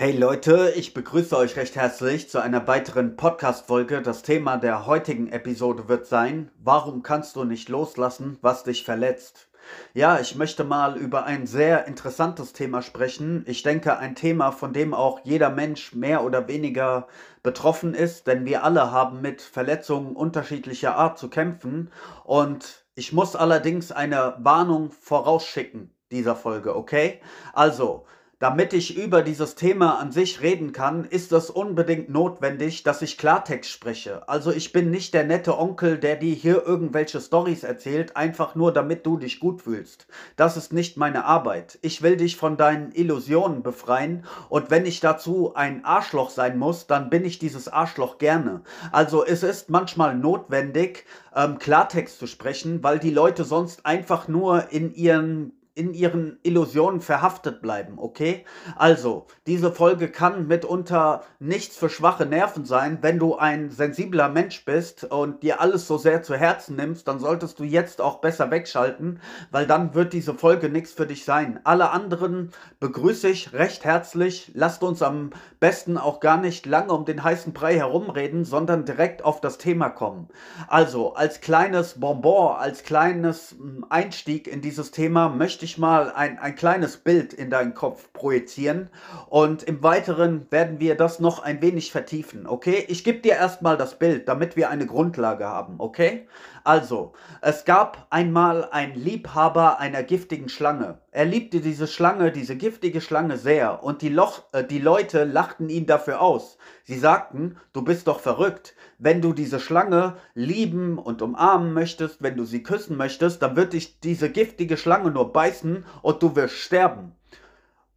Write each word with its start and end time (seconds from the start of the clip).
Hey 0.00 0.16
Leute, 0.16 0.74
ich 0.76 0.94
begrüße 0.94 1.36
euch 1.36 1.56
recht 1.56 1.74
herzlich 1.74 2.30
zu 2.30 2.40
einer 2.40 2.68
weiteren 2.68 3.16
Podcast-Folge. 3.16 4.00
Das 4.00 4.22
Thema 4.22 4.56
der 4.56 4.86
heutigen 4.86 5.26
Episode 5.26 5.88
wird 5.88 6.06
sein, 6.06 6.52
warum 6.62 7.02
kannst 7.02 7.34
du 7.34 7.42
nicht 7.42 7.68
loslassen, 7.68 8.38
was 8.40 8.62
dich 8.62 8.84
verletzt? 8.84 9.48
Ja, 9.94 10.20
ich 10.20 10.36
möchte 10.36 10.62
mal 10.62 10.96
über 10.96 11.24
ein 11.24 11.48
sehr 11.48 11.88
interessantes 11.88 12.52
Thema 12.52 12.80
sprechen. 12.80 13.42
Ich 13.48 13.64
denke, 13.64 13.98
ein 13.98 14.14
Thema, 14.14 14.52
von 14.52 14.72
dem 14.72 14.94
auch 14.94 15.18
jeder 15.24 15.50
Mensch 15.50 15.92
mehr 15.96 16.22
oder 16.22 16.46
weniger 16.46 17.08
betroffen 17.42 17.92
ist, 17.92 18.28
denn 18.28 18.44
wir 18.46 18.62
alle 18.62 18.92
haben 18.92 19.20
mit 19.20 19.42
Verletzungen 19.42 20.14
unterschiedlicher 20.14 20.94
Art 20.94 21.18
zu 21.18 21.28
kämpfen. 21.28 21.90
Und 22.22 22.84
ich 22.94 23.12
muss 23.12 23.34
allerdings 23.34 23.90
eine 23.90 24.36
Warnung 24.38 24.92
vorausschicken 24.92 25.92
dieser 26.12 26.36
Folge, 26.36 26.76
okay? 26.76 27.20
Also, 27.52 28.06
damit 28.38 28.72
ich 28.72 28.96
über 28.96 29.22
dieses 29.22 29.56
Thema 29.56 29.98
an 29.98 30.12
sich 30.12 30.40
reden 30.42 30.72
kann, 30.72 31.04
ist 31.04 31.32
es 31.32 31.50
unbedingt 31.50 32.08
notwendig, 32.08 32.84
dass 32.84 33.02
ich 33.02 33.18
Klartext 33.18 33.70
spreche. 33.70 34.28
Also 34.28 34.52
ich 34.52 34.72
bin 34.72 34.90
nicht 34.90 35.12
der 35.12 35.24
nette 35.24 35.58
Onkel, 35.58 35.98
der 35.98 36.16
dir 36.16 36.34
hier 36.34 36.64
irgendwelche 36.64 37.20
Stories 37.20 37.64
erzählt, 37.64 38.16
einfach 38.16 38.54
nur 38.54 38.72
damit 38.72 39.04
du 39.04 39.16
dich 39.16 39.40
gut 39.40 39.62
fühlst. 39.62 40.06
Das 40.36 40.56
ist 40.56 40.72
nicht 40.72 40.96
meine 40.96 41.24
Arbeit. 41.24 41.78
Ich 41.82 42.02
will 42.02 42.16
dich 42.16 42.36
von 42.36 42.56
deinen 42.56 42.92
Illusionen 42.92 43.62
befreien 43.64 44.24
und 44.48 44.70
wenn 44.70 44.86
ich 44.86 45.00
dazu 45.00 45.54
ein 45.54 45.84
Arschloch 45.84 46.30
sein 46.30 46.58
muss, 46.58 46.86
dann 46.86 47.10
bin 47.10 47.24
ich 47.24 47.40
dieses 47.40 47.66
Arschloch 47.66 48.18
gerne. 48.18 48.62
Also 48.92 49.24
es 49.24 49.42
ist 49.42 49.68
manchmal 49.68 50.16
notwendig, 50.16 51.06
ähm, 51.34 51.58
Klartext 51.58 52.18
zu 52.18 52.26
sprechen, 52.26 52.82
weil 52.84 53.00
die 53.00 53.10
Leute 53.10 53.44
sonst 53.44 53.84
einfach 53.84 54.28
nur 54.28 54.70
in 54.70 54.94
ihren 54.94 55.57
in 55.78 55.94
ihren 55.94 56.38
Illusionen 56.42 57.00
verhaftet 57.00 57.62
bleiben, 57.62 57.98
okay? 57.98 58.44
Also, 58.76 59.26
diese 59.46 59.70
Folge 59.70 60.08
kann 60.08 60.48
mitunter 60.48 61.22
nichts 61.38 61.76
für 61.76 61.88
schwache 61.88 62.26
Nerven 62.26 62.64
sein. 62.64 62.98
Wenn 63.00 63.20
du 63.20 63.36
ein 63.36 63.70
sensibler 63.70 64.28
Mensch 64.28 64.64
bist 64.64 65.04
und 65.04 65.44
dir 65.44 65.60
alles 65.60 65.86
so 65.86 65.96
sehr 65.96 66.22
zu 66.24 66.34
Herzen 66.34 66.74
nimmst, 66.74 67.06
dann 67.06 67.20
solltest 67.20 67.60
du 67.60 67.64
jetzt 67.64 68.00
auch 68.00 68.20
besser 68.20 68.50
wegschalten, 68.50 69.20
weil 69.52 69.66
dann 69.68 69.94
wird 69.94 70.12
diese 70.12 70.34
Folge 70.34 70.68
nichts 70.68 70.92
für 70.92 71.06
dich 71.06 71.24
sein. 71.24 71.60
Alle 71.62 71.90
anderen 71.90 72.50
begrüße 72.80 73.28
ich 73.28 73.52
recht 73.52 73.84
herzlich. 73.84 74.50
Lasst 74.54 74.82
uns 74.82 75.00
am 75.00 75.30
besten 75.60 75.96
auch 75.96 76.18
gar 76.18 76.38
nicht 76.38 76.66
lange 76.66 76.92
um 76.92 77.04
den 77.04 77.22
heißen 77.22 77.52
Brei 77.52 77.76
herumreden, 77.76 78.44
sondern 78.44 78.84
direkt 78.84 79.24
auf 79.24 79.40
das 79.40 79.58
Thema 79.58 79.90
kommen. 79.90 80.28
Also, 80.66 81.14
als 81.14 81.40
kleines 81.40 82.00
Bonbon, 82.00 82.56
als 82.56 82.82
kleines 82.82 83.52
hm, 83.52 83.86
Einstieg 83.88 84.48
in 84.48 84.60
dieses 84.60 84.90
Thema 84.90 85.28
möchte 85.28 85.64
ich 85.64 85.67
ich 85.68 85.78
mal 85.78 86.10
ein, 86.10 86.38
ein 86.38 86.54
kleines 86.54 86.96
Bild 86.96 87.32
in 87.32 87.50
deinen 87.50 87.74
Kopf 87.74 88.12
projizieren 88.12 88.88
und 89.28 89.62
im 89.62 89.82
Weiteren 89.82 90.50
werden 90.50 90.80
wir 90.80 90.96
das 90.96 91.20
noch 91.20 91.40
ein 91.40 91.60
wenig 91.60 91.92
vertiefen, 91.92 92.46
okay? 92.46 92.84
Ich 92.88 93.04
gebe 93.04 93.20
dir 93.20 93.34
erstmal 93.34 93.76
das 93.76 93.98
Bild, 93.98 94.28
damit 94.28 94.56
wir 94.56 94.70
eine 94.70 94.86
Grundlage 94.86 95.46
haben, 95.46 95.74
okay? 95.78 96.26
Also, 96.68 97.14
es 97.40 97.64
gab 97.64 98.08
einmal 98.10 98.68
einen 98.70 98.94
Liebhaber 98.94 99.80
einer 99.80 100.02
giftigen 100.02 100.50
Schlange. 100.50 100.98
Er 101.12 101.24
liebte 101.24 101.62
diese 101.62 101.86
Schlange, 101.86 102.30
diese 102.30 102.56
giftige 102.56 103.00
Schlange 103.00 103.38
sehr 103.38 103.82
und 103.82 104.02
die, 104.02 104.10
Loch, 104.10 104.42
äh, 104.52 104.64
die 104.64 104.78
Leute 104.78 105.24
lachten 105.24 105.70
ihn 105.70 105.86
dafür 105.86 106.20
aus. 106.20 106.58
Sie 106.84 106.98
sagten, 106.98 107.56
du 107.72 107.80
bist 107.80 108.06
doch 108.06 108.20
verrückt. 108.20 108.74
Wenn 108.98 109.22
du 109.22 109.32
diese 109.32 109.60
Schlange 109.60 110.18
lieben 110.34 110.98
und 110.98 111.22
umarmen 111.22 111.72
möchtest, 111.72 112.22
wenn 112.22 112.36
du 112.36 112.44
sie 112.44 112.62
küssen 112.62 112.98
möchtest, 112.98 113.40
dann 113.40 113.56
wird 113.56 113.72
dich 113.72 114.00
diese 114.00 114.28
giftige 114.28 114.76
Schlange 114.76 115.10
nur 115.10 115.32
beißen 115.32 115.86
und 116.02 116.22
du 116.22 116.36
wirst 116.36 116.56
sterben. 116.56 117.12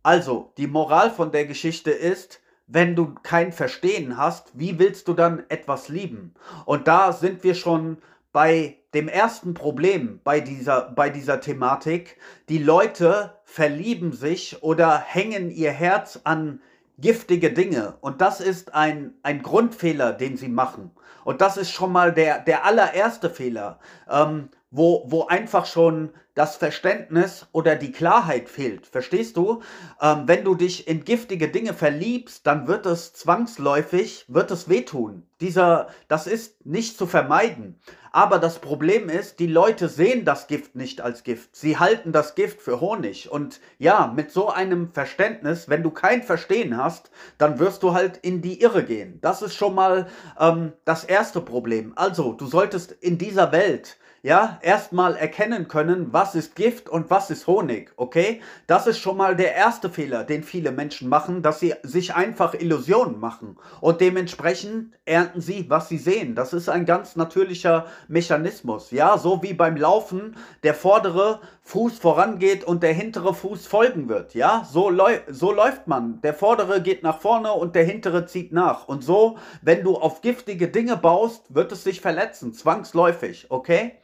Also, 0.01 0.53
die 0.55 0.67
Moral 0.67 1.11
von 1.11 1.33
der 1.33 1.45
Geschichte 1.45 1.91
ist, 1.91 2.39
wenn 2.67 2.95
du 2.95 3.15
kein 3.21 3.51
Verstehen 3.51 4.15
hast, 4.15 4.57
wie 4.57 4.79
willst 4.79 5.09
du 5.09 5.13
dann 5.13 5.43
etwas 5.49 5.89
lieben? 5.89 6.33
Und 6.63 6.87
da 6.87 7.11
sind 7.11 7.43
wir 7.43 7.53
schon 7.53 7.97
bei 8.31 8.77
dem 8.93 9.07
ersten 9.07 9.53
Problem 9.53 10.19
bei 10.23 10.39
dieser, 10.39 10.91
bei 10.91 11.09
dieser 11.09 11.39
Thematik. 11.39 12.17
Die 12.49 12.57
Leute 12.57 13.35
verlieben 13.43 14.11
sich 14.13 14.61
oder 14.63 14.99
hängen 14.99 15.49
ihr 15.49 15.71
Herz 15.71 16.19
an 16.23 16.61
giftige 16.97 17.51
Dinge. 17.51 17.95
Und 18.01 18.21
das 18.21 18.41
ist 18.41 18.75
ein, 18.75 19.13
ein 19.23 19.41
Grundfehler, 19.41 20.13
den 20.13 20.37
sie 20.37 20.49
machen. 20.49 20.91
Und 21.23 21.41
das 21.41 21.57
ist 21.57 21.71
schon 21.71 21.91
mal 21.91 22.13
der, 22.13 22.39
der 22.39 22.65
allererste 22.65 23.29
Fehler, 23.29 23.79
ähm, 24.09 24.49
wo, 24.71 25.03
wo 25.07 25.27
einfach 25.27 25.65
schon 25.65 26.11
das 26.33 26.55
Verständnis 26.55 27.47
oder 27.51 27.75
die 27.75 27.91
Klarheit 27.91 28.47
fehlt. 28.47 28.87
Verstehst 28.87 29.35
du? 29.35 29.61
Ähm, 30.01 30.23
wenn 30.27 30.45
du 30.45 30.55
dich 30.55 30.87
in 30.87 31.03
giftige 31.03 31.49
Dinge 31.49 31.73
verliebst, 31.73 32.47
dann 32.47 32.67
wird 32.67 32.85
es 32.85 33.11
zwangsläufig, 33.13 34.25
wird 34.29 34.49
es 34.49 34.69
wehtun. 34.69 35.27
Dieser, 35.41 35.87
das 36.07 36.27
ist 36.27 36.65
nicht 36.65 36.97
zu 36.97 37.05
vermeiden. 37.05 37.79
Aber 38.13 38.39
das 38.39 38.59
Problem 38.59 39.09
ist, 39.09 39.39
die 39.39 39.47
Leute 39.47 39.89
sehen 39.89 40.23
das 40.23 40.47
Gift 40.47 40.75
nicht 40.75 41.01
als 41.01 41.23
Gift. 41.23 41.55
Sie 41.55 41.77
halten 41.77 42.13
das 42.13 42.35
Gift 42.35 42.61
für 42.61 42.79
Honig. 42.79 43.29
Und 43.31 43.59
ja, 43.77 44.11
mit 44.13 44.31
so 44.31 44.49
einem 44.49 44.91
Verständnis, 44.91 45.67
wenn 45.67 45.83
du 45.83 45.91
kein 45.91 46.23
Verstehen 46.23 46.77
hast, 46.77 47.11
dann 47.37 47.59
wirst 47.59 47.83
du 47.83 47.93
halt 47.93 48.17
in 48.17 48.41
die 48.41 48.61
Irre 48.61 48.83
gehen. 48.83 49.19
Das 49.21 49.41
ist 49.41 49.55
schon 49.55 49.75
mal 49.75 50.07
ähm, 50.39 50.73
das 50.85 51.03
erste 51.03 51.41
Problem. 51.41 51.93
Also, 51.95 52.33
du 52.33 52.47
solltest 52.47 52.91
in 52.91 53.17
dieser 53.17 53.51
Welt 53.51 53.97
ja, 54.23 54.59
erstmal 54.61 55.15
erkennen 55.15 55.67
können, 55.67 56.13
was 56.13 56.35
ist 56.35 56.55
Gift 56.55 56.89
und 56.89 57.09
was 57.09 57.31
ist 57.31 57.47
Honig, 57.47 57.91
okay? 57.95 58.41
Das 58.67 58.85
ist 58.85 58.99
schon 58.99 59.17
mal 59.17 59.35
der 59.35 59.55
erste 59.55 59.89
Fehler, 59.89 60.23
den 60.23 60.43
viele 60.43 60.71
Menschen 60.71 61.09
machen, 61.09 61.41
dass 61.41 61.59
sie 61.59 61.73
sich 61.81 62.13
einfach 62.13 62.53
Illusionen 62.53 63.19
machen 63.19 63.57
und 63.79 63.99
dementsprechend 63.99 64.93
ernten 65.05 65.41
sie, 65.41 65.69
was 65.69 65.89
sie 65.89 65.97
sehen. 65.97 66.35
Das 66.35 66.53
ist 66.53 66.69
ein 66.69 66.85
ganz 66.85 67.15
natürlicher 67.15 67.87
Mechanismus, 68.07 68.91
ja, 68.91 69.17
so 69.17 69.41
wie 69.41 69.53
beim 69.53 69.75
Laufen 69.75 70.35
der 70.61 70.75
vordere 70.75 71.41
Fuß 71.63 71.99
vorangeht 71.99 72.63
und 72.63 72.83
der 72.83 72.93
hintere 72.93 73.33
Fuß 73.33 73.65
folgen 73.65 74.07
wird, 74.07 74.35
ja? 74.35 74.67
So, 74.69 74.91
so 75.29 75.51
läuft 75.51 75.87
man. 75.87 76.21
Der 76.21 76.33
vordere 76.33 76.81
geht 76.81 77.01
nach 77.01 77.19
vorne 77.19 77.53
und 77.53 77.75
der 77.75 77.85
hintere 77.85 78.25
zieht 78.25 78.51
nach. 78.51 78.87
Und 78.87 79.03
so, 79.03 79.37
wenn 79.61 79.83
du 79.83 79.95
auf 79.95 80.21
giftige 80.21 80.67
Dinge 80.67 80.97
baust, 80.97 81.53
wird 81.53 81.71
es 81.71 81.83
sich 81.83 82.01
verletzen, 82.01 82.53
zwangsläufig, 82.53 83.47
okay? 83.49 83.95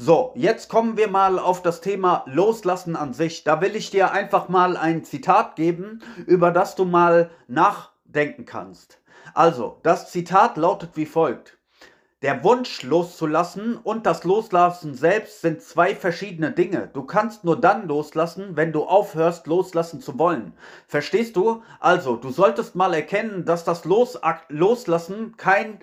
So, 0.00 0.30
jetzt 0.36 0.68
kommen 0.68 0.96
wir 0.96 1.08
mal 1.08 1.40
auf 1.40 1.60
das 1.60 1.80
Thema 1.80 2.22
Loslassen 2.26 2.94
an 2.94 3.14
sich. 3.14 3.42
Da 3.42 3.60
will 3.60 3.74
ich 3.74 3.90
dir 3.90 4.12
einfach 4.12 4.48
mal 4.48 4.76
ein 4.76 5.02
Zitat 5.02 5.56
geben, 5.56 6.04
über 6.24 6.52
das 6.52 6.76
du 6.76 6.84
mal 6.84 7.30
nachdenken 7.48 8.44
kannst. 8.44 9.00
Also, 9.34 9.80
das 9.82 10.12
Zitat 10.12 10.56
lautet 10.56 10.90
wie 10.94 11.04
folgt. 11.04 11.58
Der 12.22 12.44
Wunsch 12.44 12.84
loszulassen 12.84 13.76
und 13.76 14.06
das 14.06 14.22
Loslassen 14.22 14.94
selbst 14.94 15.40
sind 15.40 15.62
zwei 15.62 15.96
verschiedene 15.96 16.52
Dinge. 16.52 16.90
Du 16.92 17.02
kannst 17.02 17.42
nur 17.42 17.60
dann 17.60 17.88
loslassen, 17.88 18.56
wenn 18.56 18.70
du 18.70 18.84
aufhörst, 18.84 19.48
loslassen 19.48 20.00
zu 20.00 20.16
wollen. 20.16 20.52
Verstehst 20.86 21.34
du? 21.34 21.64
Also, 21.80 22.14
du 22.14 22.30
solltest 22.30 22.76
mal 22.76 22.94
erkennen, 22.94 23.44
dass 23.44 23.64
das 23.64 23.84
Los 23.84 24.16
Loslassen 24.48 25.36
kein 25.36 25.80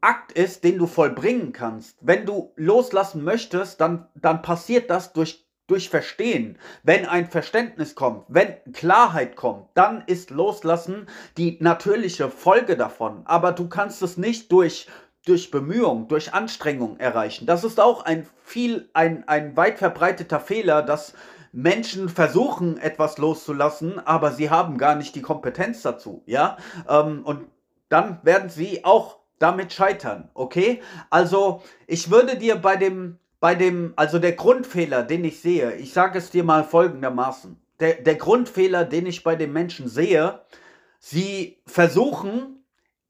Akt 0.00 0.32
ist, 0.32 0.64
den 0.64 0.78
du 0.78 0.86
vollbringen 0.86 1.52
kannst. 1.52 1.98
Wenn 2.00 2.26
du 2.26 2.52
loslassen 2.56 3.22
möchtest, 3.22 3.80
dann, 3.80 4.08
dann 4.14 4.42
passiert 4.42 4.90
das 4.90 5.12
durch, 5.12 5.46
durch 5.66 5.90
Verstehen. 5.90 6.58
Wenn 6.82 7.06
ein 7.06 7.30
Verständnis 7.30 7.94
kommt, 7.94 8.24
wenn 8.28 8.54
Klarheit 8.72 9.36
kommt, 9.36 9.68
dann 9.74 10.02
ist 10.06 10.30
Loslassen 10.30 11.06
die 11.36 11.58
natürliche 11.60 12.30
Folge 12.30 12.76
davon. 12.76 13.22
Aber 13.26 13.52
du 13.52 13.68
kannst 13.68 14.02
es 14.02 14.16
nicht 14.16 14.50
durch 14.52 14.88
durch 15.26 15.50
Bemühung, 15.50 16.08
durch 16.08 16.32
Anstrengung 16.32 16.98
erreichen. 16.98 17.46
Das 17.46 17.62
ist 17.62 17.78
auch 17.78 18.04
ein 18.04 18.26
viel, 18.42 18.88
ein, 18.94 19.28
ein 19.28 19.56
weit 19.56 19.78
verbreiteter 19.78 20.40
Fehler, 20.40 20.82
dass 20.82 21.12
Menschen 21.52 22.08
versuchen, 22.08 22.78
etwas 22.78 23.18
loszulassen, 23.18 23.98
aber 23.98 24.32
sie 24.32 24.50
haben 24.50 24.78
gar 24.78 24.94
nicht 24.94 25.14
die 25.14 25.22
Kompetenz 25.22 25.82
dazu, 25.82 26.22
ja. 26.26 26.56
Ähm, 26.88 27.22
und 27.24 27.46
dann 27.88 28.20
werden 28.22 28.48
sie 28.50 28.84
auch 28.84 29.19
damit 29.40 29.72
scheitern, 29.72 30.30
okay? 30.34 30.80
Also, 31.08 31.62
ich 31.88 32.10
würde 32.10 32.36
dir 32.36 32.54
bei 32.56 32.76
dem, 32.76 33.18
bei 33.40 33.56
dem, 33.56 33.94
also 33.96 34.20
der 34.20 34.32
Grundfehler, 34.32 35.02
den 35.02 35.24
ich 35.24 35.40
sehe, 35.40 35.74
ich 35.74 35.92
sage 35.92 36.18
es 36.18 36.30
dir 36.30 36.44
mal 36.44 36.62
folgendermaßen. 36.62 37.60
Der, 37.80 37.94
der 37.94 38.16
Grundfehler, 38.16 38.84
den 38.84 39.06
ich 39.06 39.24
bei 39.24 39.34
den 39.34 39.52
Menschen 39.52 39.88
sehe, 39.88 40.42
sie 40.98 41.58
versuchen, 41.66 42.59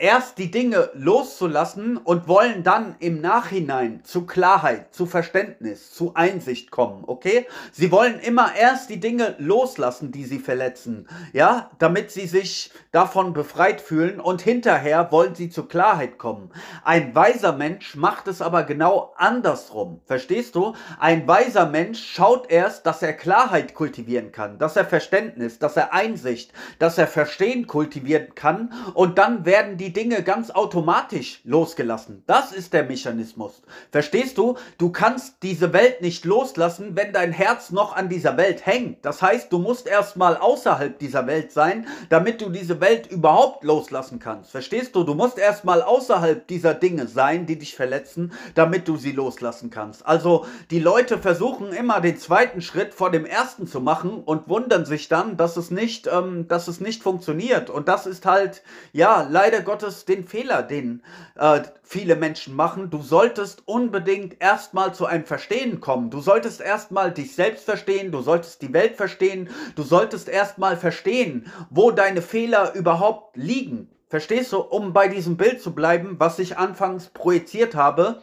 erst 0.01 0.39
die 0.39 0.51
Dinge 0.51 0.91
loszulassen 0.95 1.99
und 1.99 2.27
wollen 2.27 2.63
dann 2.63 2.97
im 3.01 3.21
Nachhinein 3.21 4.01
zu 4.03 4.25
Klarheit, 4.25 4.95
zu 4.95 5.05
Verständnis, 5.05 5.93
zu 5.93 6.15
Einsicht 6.15 6.71
kommen, 6.71 7.05
okay? 7.07 7.47
Sie 7.71 7.93
wollen 7.93 8.19
immer 8.19 8.55
erst 8.59 8.89
die 8.89 8.99
Dinge 8.99 9.35
loslassen, 9.39 10.11
die 10.11 10.25
sie 10.25 10.39
verletzen, 10.39 11.07
ja, 11.35 11.71
damit 11.79 12.11
sie 12.11 12.27
sich 12.27 12.73
davon 12.93 13.35
befreit 13.35 13.83
fühlen 13.83 14.21
und 14.21 14.41
hinterher 14.41 15.13
wollen 15.13 15.35
sie 15.35 15.51
zu 15.51 15.67
Klarheit 15.67 16.17
kommen. 16.17 16.51
Ein 16.83 17.15
weiser 17.15 17.53
Mensch 17.53 17.95
macht 17.95 18.27
es 18.27 18.41
aber 18.41 18.63
genau 18.63 19.13
andersrum, 19.19 20.01
verstehst 20.07 20.55
du? 20.55 20.75
Ein 20.99 21.29
weiser 21.29 21.67
Mensch 21.67 22.03
schaut 22.03 22.51
erst, 22.51 22.87
dass 22.87 23.03
er 23.03 23.13
Klarheit 23.13 23.75
kultivieren 23.75 24.33
kann, 24.33 24.59
dass 24.59 24.77
er 24.77 24.87
Verständnis, 24.87 25.59
dass 25.59 25.77
er 25.77 25.93
Einsicht, 25.93 26.55
dass 26.79 26.97
er 26.97 27.07
Verstehen 27.07 27.67
kultivieren 27.67 28.35
kann 28.35 28.73
und 28.95 29.19
dann 29.19 29.45
werden 29.45 29.77
die 29.77 29.90
die 29.91 29.93
Dinge 29.93 30.23
ganz 30.23 30.53
automatisch 30.53 31.41
losgelassen. 31.43 32.23
Das 32.29 32.53
ist 32.53 32.73
der 32.73 32.85
Mechanismus. 32.85 33.61
Verstehst 33.91 34.39
du? 34.39 34.57
Du 34.79 34.93
kannst 34.93 35.43
diese 35.43 35.73
Welt 35.73 36.01
nicht 36.01 36.25
loslassen, 36.25 36.95
wenn 36.95 37.13
dein 37.13 37.33
Herz 37.33 37.71
noch 37.71 37.97
an 37.97 38.09
dieser 38.09 38.37
Welt 38.37 38.65
hängt. 38.67 39.05
Das 39.05 39.21
heißt, 39.21 39.53
du 39.53 39.59
musst 39.59 39.89
erstmal 39.89 40.37
außerhalb 40.37 40.97
dieser 40.97 41.27
Welt 41.27 41.51
sein, 41.51 41.89
damit 42.09 42.41
du 42.41 42.51
diese 42.51 42.81
Welt 42.81 43.09
überhaupt 43.11 43.65
loslassen 43.65 44.21
kannst. 44.21 44.53
Verstehst 44.53 44.95
du? 44.95 45.03
Du 45.03 45.15
musst 45.15 45.39
erstmal 45.39 45.83
außerhalb 45.83 46.47
dieser 46.47 46.75
Dinge 46.75 47.09
sein, 47.09 47.47
die 47.47 47.59
dich 47.59 47.75
verletzen, 47.75 48.33
damit 48.55 48.87
du 48.87 48.97
sie 48.97 49.11
loslassen 49.11 49.71
kannst. 49.71 50.07
Also 50.07 50.47
die 50.71 50.79
Leute 50.79 51.19
versuchen 51.19 51.73
immer 51.73 52.01
den 52.01 52.17
zweiten 52.17 52.63
Schritt 52.63 52.95
vor 52.95 53.11
dem 53.11 53.27
ersten 53.27 53.67
zu 53.67 53.81
machen 53.81 54.23
und 54.25 54.49
wundern 54.49 54.85
sich 54.85 55.09
dann, 55.09 55.37
dass 55.37 55.57
es 55.57 55.73
nicht, 55.73 56.07
ähm, 56.07 56.47
dass 56.47 56.69
es 56.69 56.81
nicht 56.81 57.03
funktioniert. 57.03 57.71
Und 57.71 57.89
das 57.89 58.07
ist 58.07 58.25
halt, 58.25 58.63
ja, 58.93 59.27
leider 59.29 59.63
Gottes 59.63 59.80
Gottes 59.81 60.05
den 60.05 60.27
Fehler, 60.27 60.63
den 60.63 61.03
äh, 61.37 61.63
viele 61.83 62.15
Menschen 62.15 62.55
machen. 62.55 62.91
Du 62.91 63.01
solltest 63.01 63.63
unbedingt 63.67 64.37
erstmal 64.43 64.93
zu 64.93 65.07
einem 65.07 65.25
Verstehen 65.25 65.81
kommen. 65.81 66.11
Du 66.11 66.21
solltest 66.21 66.61
erstmal 66.61 67.13
dich 67.13 67.35
selbst 67.35 67.65
verstehen, 67.65 68.13
du 68.13 68.21
solltest 68.21 68.61
die 68.61 68.75
Welt 68.75 68.97
verstehen, 68.97 69.49
du 69.77 69.83
solltest 69.83 70.29
erstmal 70.29 70.77
verstehen, 70.77 71.51
wo 71.71 71.93
deine 71.93 72.21
Fehler 72.21 72.75
überhaupt 72.75 73.39
liegen. 73.39 73.89
Verstehst 74.09 74.53
du, 74.53 74.59
um 74.59 74.93
bei 74.93 75.09
diesem 75.09 75.39
Bild 75.39 75.63
zu 75.63 75.75
bleiben, 75.75 76.17
was 76.19 76.39
ich 76.39 76.59
anfangs 76.59 77.09
projiziert 77.09 77.75
habe, 77.75 78.21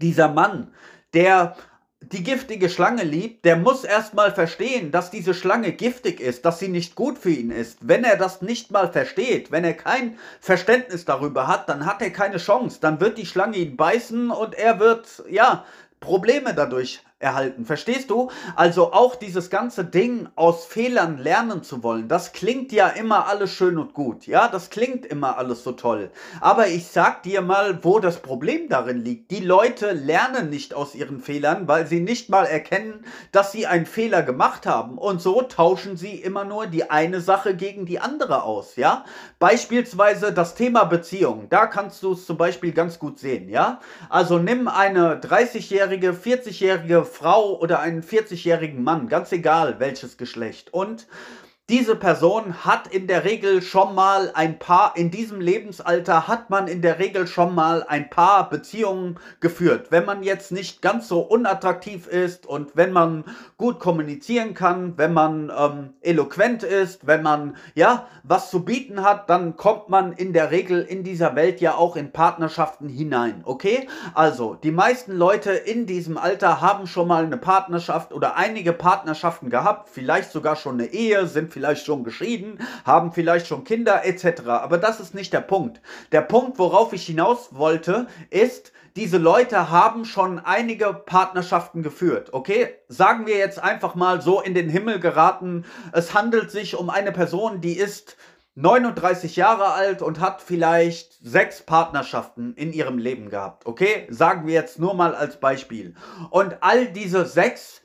dieser 0.00 0.28
Mann, 0.28 0.72
der 1.14 1.56
die 2.12 2.22
giftige 2.22 2.68
Schlange 2.68 3.02
liebt, 3.02 3.44
der 3.44 3.56
muss 3.56 3.84
erstmal 3.84 4.32
verstehen, 4.32 4.92
dass 4.92 5.10
diese 5.10 5.34
Schlange 5.34 5.72
giftig 5.72 6.20
ist, 6.20 6.44
dass 6.44 6.58
sie 6.58 6.68
nicht 6.68 6.94
gut 6.94 7.18
für 7.18 7.30
ihn 7.30 7.50
ist. 7.50 7.78
Wenn 7.80 8.04
er 8.04 8.16
das 8.16 8.42
nicht 8.42 8.70
mal 8.70 8.92
versteht, 8.92 9.50
wenn 9.50 9.64
er 9.64 9.74
kein 9.74 10.16
Verständnis 10.40 11.04
darüber 11.04 11.48
hat, 11.48 11.68
dann 11.68 11.84
hat 11.84 12.00
er 12.02 12.10
keine 12.10 12.38
Chance. 12.38 12.78
Dann 12.80 13.00
wird 13.00 13.18
die 13.18 13.26
Schlange 13.26 13.56
ihn 13.56 13.76
beißen 13.76 14.30
und 14.30 14.54
er 14.54 14.78
wird, 14.78 15.24
ja, 15.28 15.64
Probleme 15.98 16.54
dadurch 16.54 17.00
erhalten. 17.18 17.64
Verstehst 17.64 18.10
du? 18.10 18.30
Also 18.56 18.92
auch 18.92 19.16
dieses 19.16 19.48
ganze 19.48 19.84
Ding 19.84 20.28
aus 20.34 20.66
Fehlern 20.66 21.16
lernen 21.16 21.62
zu 21.62 21.82
wollen, 21.82 22.08
das 22.08 22.32
klingt 22.32 22.72
ja 22.72 22.88
immer 22.88 23.26
alles 23.26 23.50
schön 23.52 23.78
und 23.78 23.94
gut. 23.94 24.26
Ja, 24.26 24.48
das 24.48 24.68
klingt 24.68 25.06
immer 25.06 25.38
alles 25.38 25.64
so 25.64 25.72
toll. 25.72 26.10
Aber 26.40 26.68
ich 26.68 26.88
sag 26.88 27.22
dir 27.22 27.40
mal, 27.40 27.82
wo 27.82 28.00
das 28.00 28.20
Problem 28.20 28.68
darin 28.68 29.02
liegt. 29.02 29.30
Die 29.30 29.40
Leute 29.40 29.92
lernen 29.92 30.50
nicht 30.50 30.74
aus 30.74 30.94
ihren 30.94 31.20
Fehlern, 31.20 31.66
weil 31.66 31.86
sie 31.86 32.00
nicht 32.00 32.28
mal 32.28 32.44
erkennen, 32.44 33.02
dass 33.32 33.50
sie 33.50 33.66
einen 33.66 33.86
Fehler 33.86 34.22
gemacht 34.22 34.66
haben. 34.66 34.98
Und 34.98 35.22
so 35.22 35.40
tauschen 35.40 35.96
sie 35.96 36.16
immer 36.16 36.44
nur 36.44 36.66
die 36.66 36.90
eine 36.90 37.22
Sache 37.22 37.56
gegen 37.56 37.86
die 37.86 37.98
andere 37.98 38.42
aus. 38.42 38.76
Ja, 38.76 39.06
beispielsweise 39.38 40.34
das 40.34 40.54
Thema 40.54 40.84
Beziehung. 40.84 41.46
Da 41.48 41.66
kannst 41.66 42.02
du 42.02 42.12
es 42.12 42.26
zum 42.26 42.36
Beispiel 42.36 42.72
ganz 42.72 42.98
gut 42.98 43.18
sehen. 43.18 43.48
Ja, 43.48 43.80
also 44.10 44.38
nimm 44.38 44.68
eine 44.68 45.18
30-jährige, 45.18 46.12
40-jährige 46.12 47.05
Frau 47.06 47.58
oder 47.58 47.80
einen 47.80 48.02
40-jährigen 48.02 48.82
Mann, 48.82 49.08
ganz 49.08 49.32
egal 49.32 49.80
welches 49.80 50.16
Geschlecht. 50.16 50.72
Und 50.72 51.06
diese 51.68 51.96
Person 51.96 52.64
hat 52.64 52.86
in 52.86 53.08
der 53.08 53.24
Regel 53.24 53.60
schon 53.60 53.96
mal 53.96 54.30
ein 54.34 54.60
paar, 54.60 54.96
in 54.96 55.10
diesem 55.10 55.40
Lebensalter 55.40 56.28
hat 56.28 56.48
man 56.48 56.68
in 56.68 56.80
der 56.80 57.00
Regel 57.00 57.26
schon 57.26 57.56
mal 57.56 57.82
ein 57.82 58.08
paar 58.08 58.48
Beziehungen 58.48 59.18
geführt. 59.40 59.88
Wenn 59.90 60.04
man 60.04 60.22
jetzt 60.22 60.52
nicht 60.52 60.80
ganz 60.80 61.08
so 61.08 61.22
unattraktiv 61.22 62.06
ist 62.06 62.46
und 62.46 62.76
wenn 62.76 62.92
man 62.92 63.24
gut 63.56 63.80
kommunizieren 63.80 64.54
kann, 64.54 64.96
wenn 64.96 65.12
man 65.12 65.50
ähm, 65.58 65.94
eloquent 66.02 66.62
ist, 66.62 67.08
wenn 67.08 67.24
man 67.24 67.56
ja 67.74 68.06
was 68.22 68.48
zu 68.50 68.64
bieten 68.64 69.02
hat, 69.02 69.28
dann 69.28 69.56
kommt 69.56 69.88
man 69.88 70.12
in 70.12 70.32
der 70.32 70.52
Regel 70.52 70.82
in 70.82 71.02
dieser 71.02 71.34
Welt 71.34 71.60
ja 71.60 71.74
auch 71.74 71.96
in 71.96 72.12
Partnerschaften 72.12 72.88
hinein. 72.88 73.40
Okay? 73.44 73.88
Also, 74.14 74.54
die 74.54 74.70
meisten 74.70 75.16
Leute 75.16 75.50
in 75.50 75.86
diesem 75.86 76.16
Alter 76.16 76.60
haben 76.60 76.86
schon 76.86 77.08
mal 77.08 77.24
eine 77.24 77.38
Partnerschaft 77.38 78.12
oder 78.12 78.36
einige 78.36 78.72
Partnerschaften 78.72 79.50
gehabt, 79.50 79.88
vielleicht 79.88 80.30
sogar 80.30 80.54
schon 80.54 80.74
eine 80.74 80.92
Ehe, 80.92 81.26
sind 81.26 81.55
vielleicht 81.56 81.86
schon 81.86 82.04
geschieden, 82.04 82.58
haben 82.84 83.12
vielleicht 83.12 83.46
schon 83.46 83.64
Kinder 83.64 84.04
etc. 84.04 84.42
Aber 84.46 84.76
das 84.76 85.00
ist 85.00 85.14
nicht 85.14 85.32
der 85.32 85.40
Punkt. 85.40 85.80
Der 86.12 86.20
Punkt, 86.20 86.58
worauf 86.58 86.92
ich 86.92 87.06
hinaus 87.06 87.48
wollte, 87.54 88.08
ist, 88.28 88.72
diese 88.94 89.16
Leute 89.16 89.70
haben 89.70 90.04
schon 90.04 90.38
einige 90.38 90.92
Partnerschaften 90.92 91.82
geführt. 91.82 92.34
Okay, 92.34 92.74
sagen 92.88 93.26
wir 93.26 93.38
jetzt 93.38 93.58
einfach 93.58 93.94
mal 93.94 94.20
so 94.20 94.42
in 94.42 94.52
den 94.52 94.68
Himmel 94.68 95.00
geraten, 95.00 95.64
es 95.92 96.12
handelt 96.12 96.50
sich 96.50 96.76
um 96.76 96.90
eine 96.90 97.10
Person, 97.10 97.62
die 97.62 97.78
ist 97.78 98.18
39 98.54 99.36
Jahre 99.36 99.72
alt 99.72 100.02
und 100.02 100.20
hat 100.20 100.42
vielleicht 100.42 101.14
sechs 101.22 101.62
Partnerschaften 101.62 102.52
in 102.52 102.74
ihrem 102.74 102.98
Leben 102.98 103.30
gehabt. 103.30 103.64
Okay, 103.64 104.06
sagen 104.10 104.46
wir 104.46 104.52
jetzt 104.52 104.78
nur 104.78 104.92
mal 104.92 105.14
als 105.14 105.40
Beispiel. 105.40 105.94
Und 106.28 106.58
all 106.60 106.86
diese 106.86 107.24
sechs 107.24 107.80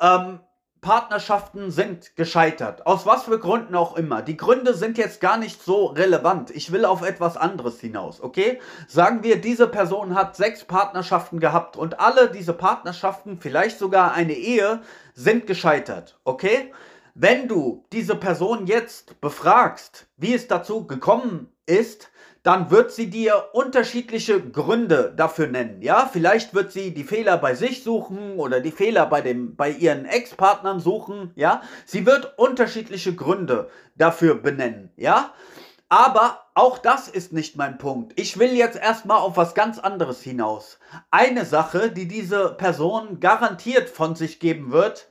ähm, 0.00 0.40
Partnerschaften 0.82 1.70
sind 1.70 2.16
gescheitert. 2.16 2.88
Aus 2.88 3.06
was 3.06 3.22
für 3.22 3.38
Gründen 3.38 3.76
auch 3.76 3.96
immer. 3.96 4.20
Die 4.20 4.36
Gründe 4.36 4.74
sind 4.74 4.98
jetzt 4.98 5.20
gar 5.20 5.36
nicht 5.36 5.62
so 5.62 5.86
relevant. 5.86 6.50
Ich 6.50 6.72
will 6.72 6.84
auf 6.84 7.02
etwas 7.02 7.36
anderes 7.36 7.78
hinaus, 7.78 8.20
okay? 8.20 8.60
Sagen 8.88 9.22
wir, 9.22 9.40
diese 9.40 9.68
Person 9.68 10.16
hat 10.16 10.34
sechs 10.34 10.64
Partnerschaften 10.64 11.38
gehabt 11.38 11.76
und 11.76 12.00
alle 12.00 12.28
diese 12.32 12.52
Partnerschaften, 12.52 13.38
vielleicht 13.38 13.78
sogar 13.78 14.12
eine 14.12 14.32
Ehe, 14.32 14.82
sind 15.14 15.46
gescheitert, 15.46 16.18
okay? 16.24 16.72
Wenn 17.14 17.46
du 17.46 17.84
diese 17.92 18.16
Person 18.16 18.66
jetzt 18.66 19.20
befragst, 19.20 20.08
wie 20.16 20.34
es 20.34 20.48
dazu 20.48 20.88
gekommen 20.88 21.52
ist, 21.64 22.10
dann 22.42 22.70
wird 22.70 22.90
sie 22.92 23.08
dir 23.08 23.50
unterschiedliche 23.52 24.40
Gründe 24.40 25.12
dafür 25.16 25.46
nennen. 25.46 25.80
Ja, 25.80 26.08
vielleicht 26.12 26.54
wird 26.54 26.72
sie 26.72 26.92
die 26.92 27.04
Fehler 27.04 27.38
bei 27.38 27.54
sich 27.54 27.84
suchen 27.84 28.36
oder 28.36 28.60
die 28.60 28.72
Fehler 28.72 29.06
bei 29.06 29.20
dem, 29.20 29.54
bei 29.54 29.70
ihren 29.70 30.06
Ex-Partnern 30.06 30.80
suchen. 30.80 31.30
Ja, 31.36 31.62
sie 31.86 32.04
wird 32.04 32.36
unterschiedliche 32.38 33.14
Gründe 33.14 33.68
dafür 33.96 34.34
benennen. 34.34 34.90
Ja, 34.96 35.32
aber 35.88 36.46
auch 36.54 36.78
das 36.78 37.06
ist 37.06 37.32
nicht 37.32 37.56
mein 37.56 37.78
Punkt. 37.78 38.18
Ich 38.18 38.38
will 38.38 38.54
jetzt 38.54 38.78
erstmal 38.78 39.18
auf 39.18 39.36
was 39.36 39.54
ganz 39.54 39.78
anderes 39.78 40.22
hinaus. 40.22 40.78
Eine 41.10 41.44
Sache, 41.44 41.90
die 41.90 42.08
diese 42.08 42.54
Person 42.54 43.20
garantiert 43.20 43.88
von 43.88 44.16
sich 44.16 44.40
geben 44.40 44.72
wird, 44.72 45.08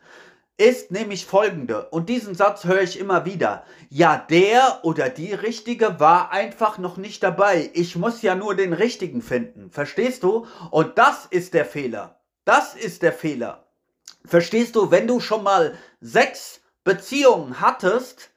ist 0.62 0.92
nämlich 0.92 1.26
folgende, 1.26 1.90
und 1.90 2.08
diesen 2.08 2.36
Satz 2.36 2.66
höre 2.66 2.84
ich 2.84 3.00
immer 3.00 3.26
wieder. 3.26 3.66
Ja, 3.90 4.24
der 4.30 4.82
oder 4.84 5.10
die 5.10 5.34
Richtige 5.34 6.00
war 6.00 6.32
einfach 6.32 6.78
noch 6.78 6.98
nicht 6.98 7.24
dabei. 7.24 7.72
Ich 7.74 7.96
muss 7.96 8.22
ja 8.22 8.36
nur 8.36 8.54
den 8.56 8.74
Richtigen 8.74 9.24
finden. 9.24 9.72
Verstehst 9.72 10.22
du? 10.22 10.46
Und 10.70 11.00
das 11.00 11.26
ist 11.26 11.56
der 11.56 11.66
Fehler. 11.66 12.22
Das 12.46 12.76
ist 12.76 13.02
der 13.02 13.12
Fehler. 13.12 13.66
Verstehst 14.24 14.76
du, 14.76 14.92
wenn 14.92 15.08
du 15.08 15.20
schon 15.20 15.42
mal 15.42 15.74
sechs 16.00 16.62
Beziehungen 16.84 17.60
hattest, 17.60 18.31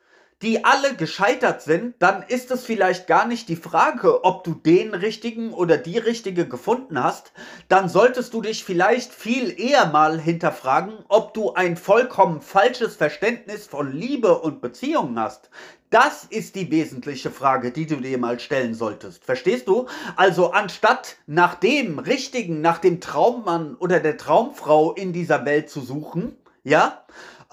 die 0.45 0.63
alle 0.63 0.95
gescheitert 0.95 1.63
sind, 1.63 1.95
dann 2.01 2.23
ist 2.23 2.51
es 2.51 2.67
vielleicht 2.67 3.07
gar 3.07 3.27
nicht 3.27 3.49
die 3.49 3.57
Frage, 3.57 4.25
ob 4.25 4.45
du 4.45 4.53
den 4.53 4.93
richtigen 4.93 5.55
oder 5.55 5.79
die 5.79 5.97
richtige 5.97 6.47
gefunden 6.47 7.03
hast. 7.03 7.33
Dann 7.69 7.89
solltest 7.89 8.35
du 8.35 8.43
dich 8.43 8.63
vielleicht 8.63 9.15
viel 9.15 9.59
eher 9.59 9.87
mal 9.87 10.21
hinterfragen, 10.21 10.93
ob 11.09 11.33
du 11.33 11.55
ein 11.55 11.79
vollkommen 11.79 12.43
falsches 12.43 12.95
Verständnis 12.95 13.67
von 13.67 13.91
Liebe 13.91 14.39
und 14.39 14.61
Beziehungen 14.61 15.19
hast. 15.19 15.49
Das 15.89 16.25
ist 16.25 16.57
die 16.57 16.71
wesentliche 16.71 17.31
Frage, 17.31 17.71
die 17.71 17.87
du 17.87 17.97
dir 17.97 18.19
mal 18.19 18.39
stellen 18.39 18.75
solltest. 18.75 19.25
Verstehst 19.25 19.67
du? 19.67 19.87
Also 20.17 20.51
anstatt 20.51 21.17
nach 21.27 21.55
dem 21.55 21.99
Richtigen, 21.99 22.61
nach 22.61 22.79
dem 22.79 23.01
Traummann 23.01 23.77
oder 23.77 23.99
der 23.99 24.19
Traumfrau 24.19 24.93
in 24.93 25.15
dieser 25.15 25.47
Welt 25.47 25.71
zu 25.71 25.81
suchen, 25.81 26.37
ja, 26.65 27.05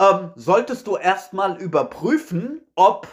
ähm, 0.01 0.31
solltest 0.35 0.87
du 0.87 0.97
erstmal 0.97 1.61
überprüfen, 1.61 2.61
ob, 2.75 3.07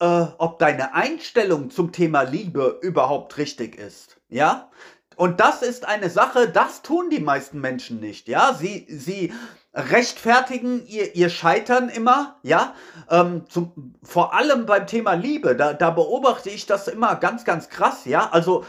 äh, 0.00 0.24
ob 0.38 0.58
deine 0.58 0.94
Einstellung 0.94 1.70
zum 1.70 1.92
Thema 1.92 2.22
Liebe 2.22 2.78
überhaupt 2.80 3.36
richtig 3.36 3.76
ist. 3.76 4.16
Ja? 4.28 4.70
Und 5.16 5.40
das 5.40 5.62
ist 5.62 5.86
eine 5.86 6.08
Sache, 6.08 6.48
das 6.48 6.82
tun 6.82 7.10
die 7.10 7.20
meisten 7.20 7.60
Menschen 7.60 8.00
nicht. 8.00 8.28
Ja, 8.28 8.54
sie, 8.54 8.86
sie 8.88 9.32
rechtfertigen 9.74 10.86
ihr, 10.86 11.14
ihr 11.14 11.28
Scheitern 11.28 11.88
immer, 11.88 12.36
ja, 12.42 12.74
ähm, 13.10 13.44
zum, 13.48 13.94
vor 14.02 14.34
allem 14.34 14.64
beim 14.64 14.86
Thema 14.86 15.12
Liebe, 15.12 15.56
da, 15.56 15.74
da 15.74 15.90
beobachte 15.90 16.50
ich 16.50 16.66
das 16.66 16.88
immer 16.88 17.16
ganz, 17.16 17.44
ganz 17.44 17.68
krass, 17.68 18.04
ja, 18.06 18.30
also 18.30 18.64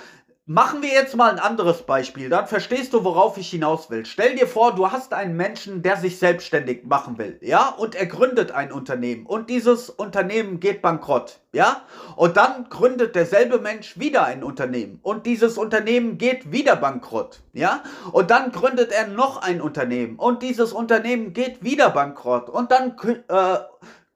Machen 0.51 0.81
wir 0.81 0.89
jetzt 0.89 1.15
mal 1.15 1.29
ein 1.29 1.37
anderes 1.37 1.83
Beispiel, 1.83 2.27
dann 2.27 2.47
verstehst 2.47 2.93
du, 2.93 3.03
worauf 3.03 3.37
ich 3.37 3.51
hinaus 3.51 3.91
will. 3.91 4.03
Stell 4.07 4.35
dir 4.35 4.47
vor, 4.47 4.73
du 4.73 4.91
hast 4.91 5.13
einen 5.13 5.37
Menschen, 5.37 5.83
der 5.83 5.95
sich 5.95 6.17
selbstständig 6.17 6.87
machen 6.87 7.19
will, 7.19 7.37
ja, 7.41 7.69
und 7.69 7.93
er 7.93 8.07
gründet 8.07 8.49
ein 8.51 8.71
Unternehmen. 8.71 9.27
Und 9.27 9.51
dieses 9.51 9.91
Unternehmen 9.91 10.59
geht 10.59 10.81
bankrott, 10.81 11.37
ja, 11.53 11.83
und 12.15 12.35
dann 12.35 12.67
gründet 12.67 13.13
derselbe 13.13 13.59
Mensch 13.59 13.99
wieder 13.99 14.25
ein 14.25 14.43
Unternehmen. 14.43 14.97
Und 15.03 15.27
dieses 15.27 15.55
Unternehmen 15.59 16.17
geht 16.17 16.51
wieder 16.51 16.75
bankrott, 16.77 17.41
ja, 17.53 17.83
und 18.11 18.31
dann 18.31 18.51
gründet 18.51 18.91
er 18.91 19.05
noch 19.05 19.43
ein 19.43 19.61
Unternehmen. 19.61 20.15
Und 20.15 20.41
dieses 20.41 20.73
Unternehmen 20.73 21.33
geht 21.33 21.63
wieder 21.63 21.91
bankrott. 21.91 22.49
Und 22.49 22.71
dann 22.71 22.95
äh, 23.27 23.59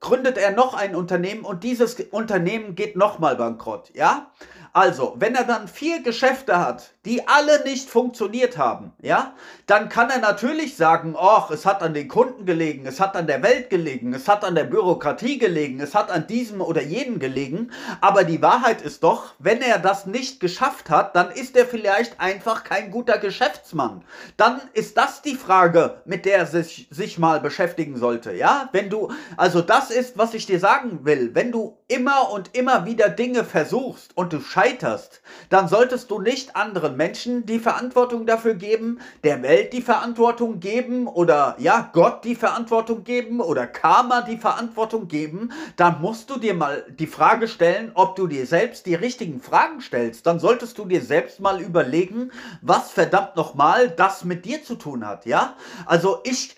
gründet 0.00 0.36
er 0.36 0.50
noch 0.50 0.74
ein 0.74 0.96
Unternehmen. 0.96 1.44
Und 1.44 1.62
dieses 1.62 1.94
Unternehmen 1.94 2.74
geht 2.74 2.96
nochmal 2.96 3.36
bankrott, 3.36 3.92
ja. 3.94 4.32
Also, 4.76 5.14
wenn 5.18 5.36
er 5.36 5.44
dann 5.44 5.68
vier 5.68 6.02
Geschäfte 6.02 6.58
hat, 6.58 6.94
die 7.04 7.28
alle 7.28 7.62
nicht 7.62 7.88
funktioniert 7.88 8.58
haben, 8.58 8.90
ja, 9.00 9.34
dann 9.66 9.88
kann 9.88 10.10
er 10.10 10.18
natürlich 10.18 10.76
sagen, 10.76 11.14
ach, 11.16 11.52
es 11.52 11.64
hat 11.64 11.80
an 11.80 11.94
den 11.94 12.08
Kunden 12.08 12.44
gelegen, 12.44 12.84
es 12.84 12.98
hat 12.98 13.14
an 13.14 13.28
der 13.28 13.40
Welt 13.44 13.70
gelegen, 13.70 14.12
es 14.14 14.26
hat 14.26 14.44
an 14.44 14.56
der 14.56 14.64
Bürokratie 14.64 15.38
gelegen, 15.38 15.78
es 15.78 15.94
hat 15.94 16.10
an 16.10 16.26
diesem 16.26 16.60
oder 16.60 16.82
jenem 16.82 17.20
gelegen, 17.20 17.70
aber 18.00 18.24
die 18.24 18.42
Wahrheit 18.42 18.82
ist 18.82 19.04
doch, 19.04 19.34
wenn 19.38 19.62
er 19.62 19.78
das 19.78 20.06
nicht 20.06 20.40
geschafft 20.40 20.90
hat, 20.90 21.14
dann 21.14 21.30
ist 21.30 21.56
er 21.56 21.66
vielleicht 21.66 22.18
einfach 22.18 22.64
kein 22.64 22.90
guter 22.90 23.18
Geschäftsmann. 23.18 24.02
Dann 24.36 24.60
ist 24.72 24.96
das 24.96 25.22
die 25.22 25.36
Frage, 25.36 26.02
mit 26.04 26.24
der 26.24 26.38
er 26.38 26.46
sich, 26.46 26.88
sich 26.90 27.16
mal 27.16 27.38
beschäftigen 27.38 27.96
sollte, 27.96 28.32
ja? 28.32 28.70
Wenn 28.72 28.90
du, 28.90 29.12
also 29.36 29.60
das 29.60 29.92
ist, 29.92 30.18
was 30.18 30.34
ich 30.34 30.46
dir 30.46 30.58
sagen 30.58 31.04
will, 31.04 31.32
wenn 31.32 31.52
du 31.52 31.78
immer 31.94 32.32
und 32.32 32.56
immer 32.56 32.86
wieder 32.86 33.08
Dinge 33.08 33.44
versuchst 33.44 34.16
und 34.16 34.32
du 34.32 34.40
scheiterst, 34.40 35.22
dann 35.48 35.68
solltest 35.68 36.10
du 36.10 36.20
nicht 36.20 36.56
anderen 36.56 36.96
Menschen 36.96 37.46
die 37.46 37.60
Verantwortung 37.60 38.26
dafür 38.26 38.54
geben, 38.54 38.98
der 39.22 39.42
Welt 39.42 39.72
die 39.72 39.80
Verantwortung 39.80 40.58
geben 40.58 41.06
oder 41.06 41.54
ja, 41.58 41.90
Gott 41.92 42.24
die 42.24 42.34
Verantwortung 42.34 43.04
geben 43.04 43.40
oder 43.40 43.68
Karma 43.68 44.22
die 44.22 44.38
Verantwortung 44.38 45.06
geben, 45.06 45.52
dann 45.76 46.00
musst 46.00 46.30
du 46.30 46.38
dir 46.38 46.54
mal 46.54 46.84
die 46.88 47.06
Frage 47.06 47.46
stellen, 47.46 47.92
ob 47.94 48.16
du 48.16 48.26
dir 48.26 48.46
selbst 48.46 48.86
die 48.86 48.96
richtigen 48.96 49.40
Fragen 49.40 49.80
stellst. 49.80 50.26
Dann 50.26 50.40
solltest 50.40 50.76
du 50.78 50.86
dir 50.86 51.00
selbst 51.00 51.38
mal 51.38 51.60
überlegen, 51.60 52.32
was 52.60 52.90
verdammt 52.90 53.36
nochmal 53.36 53.88
das 53.88 54.24
mit 54.24 54.44
dir 54.44 54.64
zu 54.64 54.74
tun 54.74 55.06
hat, 55.06 55.26
ja? 55.26 55.56
Also 55.86 56.20
ich 56.24 56.56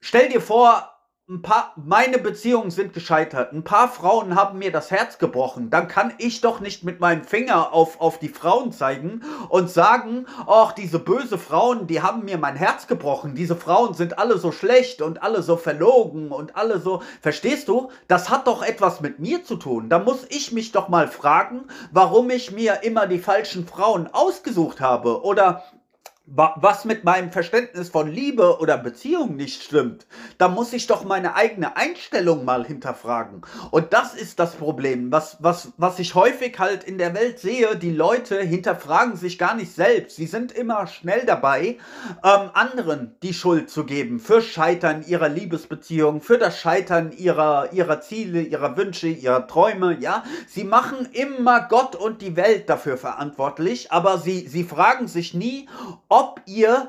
stell 0.00 0.30
dir 0.30 0.40
vor, 0.40 0.93
ein 1.26 1.40
paar, 1.40 1.72
meine 1.76 2.18
Beziehungen 2.18 2.70
sind 2.70 2.92
gescheitert. 2.92 3.54
Ein 3.54 3.64
paar 3.64 3.88
Frauen 3.88 4.34
haben 4.34 4.58
mir 4.58 4.70
das 4.70 4.90
Herz 4.90 5.16
gebrochen. 5.16 5.70
Dann 5.70 5.88
kann 5.88 6.12
ich 6.18 6.42
doch 6.42 6.60
nicht 6.60 6.84
mit 6.84 7.00
meinem 7.00 7.24
Finger 7.24 7.72
auf, 7.72 7.98
auf 7.98 8.18
die 8.18 8.28
Frauen 8.28 8.72
zeigen 8.72 9.22
und 9.48 9.70
sagen, 9.70 10.26
ach, 10.46 10.72
diese 10.72 10.98
böse 10.98 11.38
Frauen, 11.38 11.86
die 11.86 12.02
haben 12.02 12.26
mir 12.26 12.36
mein 12.36 12.56
Herz 12.56 12.86
gebrochen. 12.88 13.34
Diese 13.34 13.56
Frauen 13.56 13.94
sind 13.94 14.18
alle 14.18 14.36
so 14.36 14.52
schlecht 14.52 15.00
und 15.00 15.22
alle 15.22 15.42
so 15.42 15.56
verlogen 15.56 16.30
und 16.30 16.56
alle 16.56 16.78
so, 16.78 17.02
verstehst 17.22 17.68
du? 17.68 17.90
Das 18.06 18.28
hat 18.28 18.46
doch 18.46 18.62
etwas 18.62 19.00
mit 19.00 19.18
mir 19.18 19.44
zu 19.44 19.56
tun. 19.56 19.88
Da 19.88 20.00
muss 20.00 20.26
ich 20.28 20.52
mich 20.52 20.72
doch 20.72 20.90
mal 20.90 21.08
fragen, 21.08 21.62
warum 21.90 22.28
ich 22.28 22.52
mir 22.52 22.82
immer 22.82 23.06
die 23.06 23.18
falschen 23.18 23.66
Frauen 23.66 24.10
ausgesucht 24.12 24.82
habe 24.82 25.22
oder 25.22 25.64
was 26.26 26.86
mit 26.86 27.04
meinem 27.04 27.30
Verständnis 27.30 27.90
von 27.90 28.08
Liebe 28.08 28.58
oder 28.58 28.78
Beziehung 28.78 29.36
nicht 29.36 29.62
stimmt, 29.62 30.06
da 30.38 30.48
muss 30.48 30.72
ich 30.72 30.86
doch 30.86 31.04
meine 31.04 31.34
eigene 31.34 31.76
Einstellung 31.76 32.46
mal 32.46 32.64
hinterfragen. 32.64 33.42
Und 33.70 33.92
das 33.92 34.14
ist 34.14 34.38
das 34.38 34.54
Problem, 34.54 35.12
was, 35.12 35.36
was, 35.40 35.72
was 35.76 35.98
ich 35.98 36.14
häufig 36.14 36.58
halt 36.58 36.82
in 36.82 36.96
der 36.96 37.14
Welt 37.14 37.40
sehe. 37.40 37.76
Die 37.76 37.90
Leute 37.90 38.40
hinterfragen 38.40 39.16
sich 39.16 39.38
gar 39.38 39.54
nicht 39.54 39.74
selbst. 39.74 40.16
Sie 40.16 40.24
sind 40.24 40.50
immer 40.50 40.86
schnell 40.86 41.26
dabei, 41.26 41.76
ähm, 42.24 42.50
anderen 42.54 43.16
die 43.22 43.34
Schuld 43.34 43.68
zu 43.68 43.84
geben 43.84 44.18
für 44.18 44.40
Scheitern 44.40 45.04
ihrer 45.06 45.28
Liebesbeziehung, 45.28 46.22
für 46.22 46.38
das 46.38 46.58
Scheitern 46.58 47.12
ihrer, 47.12 47.70
ihrer 47.74 48.00
Ziele, 48.00 48.40
ihrer 48.40 48.78
Wünsche, 48.78 49.08
ihrer 49.08 49.46
Träume, 49.46 49.98
ja. 50.00 50.24
Sie 50.48 50.64
machen 50.64 51.06
immer 51.12 51.68
Gott 51.68 51.96
und 51.96 52.22
die 52.22 52.36
Welt 52.36 52.70
dafür 52.70 52.96
verantwortlich, 52.96 53.92
aber 53.92 54.16
sie, 54.16 54.48
sie 54.48 54.64
fragen 54.64 55.06
sich 55.06 55.34
nie, 55.34 55.68
ob 56.14 56.40
ihr 56.46 56.88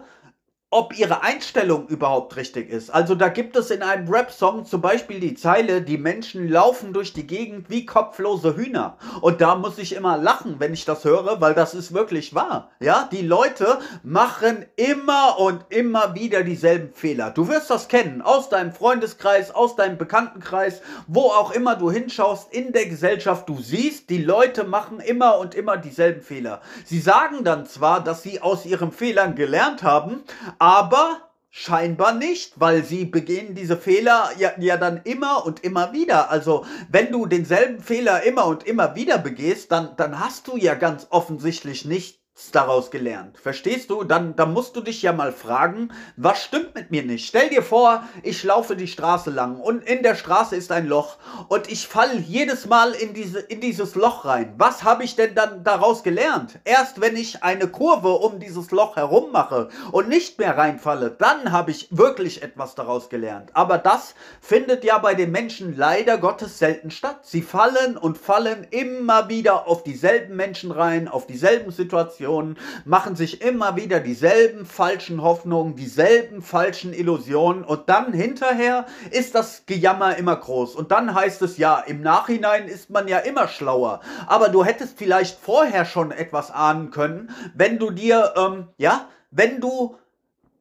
ob 0.76 1.00
ihre 1.00 1.24
Einstellung 1.24 1.88
überhaupt 1.88 2.36
richtig 2.36 2.70
ist. 2.70 2.90
Also 2.90 3.16
da 3.16 3.30
gibt 3.30 3.56
es 3.56 3.72
in 3.72 3.82
einem 3.82 4.10
Rap-Song 4.10 4.66
zum 4.66 4.82
Beispiel 4.82 5.22
die 5.22 5.34
Zeile, 5.34 5.82
die 5.82 5.98
Menschen 5.98 6.50
laufen 6.50 6.92
durch 6.92 7.14
die 7.14 7.26
Gegend 7.26 7.70
wie 7.70 7.86
kopflose 7.86 8.58
Hühner. 8.58 8.98
Und 9.22 9.40
da 9.40 9.56
muss 9.56 9.78
ich 9.78 9.96
immer 9.96 10.18
lachen, 10.18 10.56
wenn 10.60 10.74
ich 10.74 10.84
das 10.84 11.06
höre, 11.06 11.40
weil 11.40 11.54
das 11.54 11.76
ist 11.76 11.94
wirklich 11.94 12.36
wahr. 12.36 12.72
Ja, 12.82 13.08
die 13.10 13.22
Leute 13.22 13.80
machen 14.04 14.66
immer 14.76 15.40
und 15.40 15.64
immer 15.70 16.14
wieder 16.14 16.44
dieselben 16.44 16.94
Fehler. 16.94 17.32
Du 17.32 17.48
wirst 17.48 17.70
das 17.70 17.88
kennen, 17.88 18.22
aus 18.22 18.50
deinem 18.50 18.74
Freundeskreis, 18.74 19.52
aus 19.52 19.78
deinem 19.78 19.98
Bekanntenkreis, 19.98 20.82
wo 21.08 21.22
auch 21.22 21.52
immer 21.52 21.78
du 21.78 21.90
hinschaust 21.90 22.54
in 22.54 22.74
der 22.74 22.88
Gesellschaft. 22.88 23.48
Du 23.48 23.62
siehst, 23.62 24.10
die 24.10 24.22
Leute 24.22 24.66
machen 24.66 25.00
immer 25.00 25.40
und 25.40 25.56
immer 25.56 25.78
dieselben 25.78 26.22
Fehler. 26.22 26.60
Sie 26.84 27.00
sagen 27.00 27.46
dann 27.46 27.66
zwar, 27.66 28.04
dass 28.04 28.24
sie 28.24 28.42
aus 28.42 28.66
ihren 28.66 28.92
Fehlern 28.92 29.36
gelernt 29.36 29.82
haben, 29.82 30.22
aber 30.66 31.26
Scheinbar 31.58 32.12
nicht, 32.12 32.60
weil 32.60 32.84
sie 32.84 33.06
begehen 33.06 33.56
diese 33.56 33.78
Fehler 33.78 34.30
ja, 34.38 34.52
ja 34.60 34.76
dann 34.76 35.00
immer 35.06 35.46
und 35.46 35.64
immer 35.64 35.94
wieder. 35.94 36.30
Also 36.30 36.66
wenn 36.90 37.14
du 37.14 37.28
denselben 37.28 37.82
Fehler 37.82 38.24
immer 38.24 38.46
und 38.46 38.64
immer 38.64 38.94
wieder 38.96 39.18
begehst, 39.20 39.72
dann, 39.72 39.96
dann 39.96 40.20
hast 40.20 40.50
du 40.50 40.58
ja 40.58 40.74
ganz 40.76 41.08
offensichtlich 41.12 41.86
nicht 41.86 42.20
daraus 42.56 42.92
gelernt. 42.92 43.38
Verstehst 43.38 43.90
du? 43.90 44.04
Dann, 44.04 44.36
dann 44.36 44.54
musst 44.54 44.76
du 44.76 44.82
dich 44.82 45.02
ja 45.02 45.14
mal 45.14 45.32
fragen, 45.32 45.90
was 46.18 46.44
stimmt 46.44 46.76
mit 46.76 46.92
mir 46.92 47.04
nicht? 47.04 47.28
Stell 47.28 47.50
dir 47.50 47.64
vor, 47.64 48.04
ich 48.24 48.44
laufe 48.44 48.76
die 48.76 48.88
Straße 48.88 49.30
lang 49.30 49.58
und 49.60 49.84
in 49.84 50.04
der 50.04 50.16
Straße 50.16 50.56
ist 50.56 50.72
ein 50.72 50.86
Loch 50.86 51.16
und 51.48 51.72
ich 51.72 51.88
falle 51.88 52.18
jedes 52.18 52.66
Mal 52.66 52.92
in, 52.92 53.14
diese, 53.14 53.40
in 53.40 53.62
dieses 53.62 53.96
Loch 53.96 54.26
rein. 54.26 54.54
Was 54.58 54.84
habe 54.84 55.06
ich 55.06 55.16
denn 55.16 55.34
dann 55.34 55.64
daraus 55.64 56.04
gelernt? 56.04 56.60
Erst 56.66 57.00
wenn 57.00 57.16
ich 57.16 57.42
eine 57.42 57.68
Kurve 57.68 58.10
um 58.10 58.40
dieses 58.40 58.70
Loch 58.72 58.98
herum 58.98 59.32
mache 59.32 59.70
und 59.94 60.10
nicht 60.10 60.38
mehr 60.38 60.58
reinfalle, 60.58 61.12
dann 61.12 61.54
habe 61.54 61.72
ich 61.72 61.88
wirklich 61.92 62.44
etwas 62.44 62.76
daraus 62.76 63.08
gelernt. 63.08 63.52
Aber 63.54 63.78
das 63.78 64.14
findet 64.42 64.84
ja 64.84 64.98
bei 64.98 65.14
den 65.14 65.32
Menschen 65.32 65.76
leider 65.78 66.18
Gottes 66.18 66.60
selten 66.60 66.92
statt. 66.92 67.20
Sie 67.22 67.42
fallen 67.42 67.96
und 67.96 68.18
fallen 68.18 68.68
immer 68.72 69.30
wieder 69.30 69.68
auf 69.68 69.84
dieselben 69.84 70.36
Menschen 70.36 70.72
rein, 70.72 71.08
auf 71.08 71.28
dieselben 71.28 71.72
Situationen 71.72 72.25
Generationen 72.26 72.58
machen 72.86 73.16
sich 73.16 73.42
immer 73.42 73.76
wieder 73.76 74.00
dieselben 74.00 74.66
falschen 74.66 75.22
Hoffnungen, 75.22 75.76
dieselben 75.76 76.42
falschen 76.42 76.94
Illusionen 76.94 77.64
und 77.64 77.90
dann 77.90 78.14
hinterher 78.14 78.86
ist 79.12 79.36
das 79.36 79.66
Gejammer 79.66 80.18
immer 80.18 80.36
groß. 80.36 80.76
Und 80.76 80.92
dann 80.92 81.14
heißt 81.14 81.42
es 81.42 81.58
ja, 81.58 81.80
im 81.80 82.02
Nachhinein 82.02 82.68
ist 82.68 82.90
man 82.90 83.08
ja 83.08 83.20
immer 83.20 83.48
schlauer. 83.48 84.02
Aber 84.28 84.50
du 84.50 84.64
hättest 84.64 84.98
vielleicht 84.98 85.40
vorher 85.40 85.86
schon 85.86 86.12
etwas 86.12 86.52
ahnen 86.52 86.92
können, 86.92 87.30
wenn 87.54 87.80
du 87.80 87.92
dir, 87.92 88.34
ähm, 88.36 88.68
ja, 88.78 89.08
wenn 89.32 89.62
du 89.62 89.98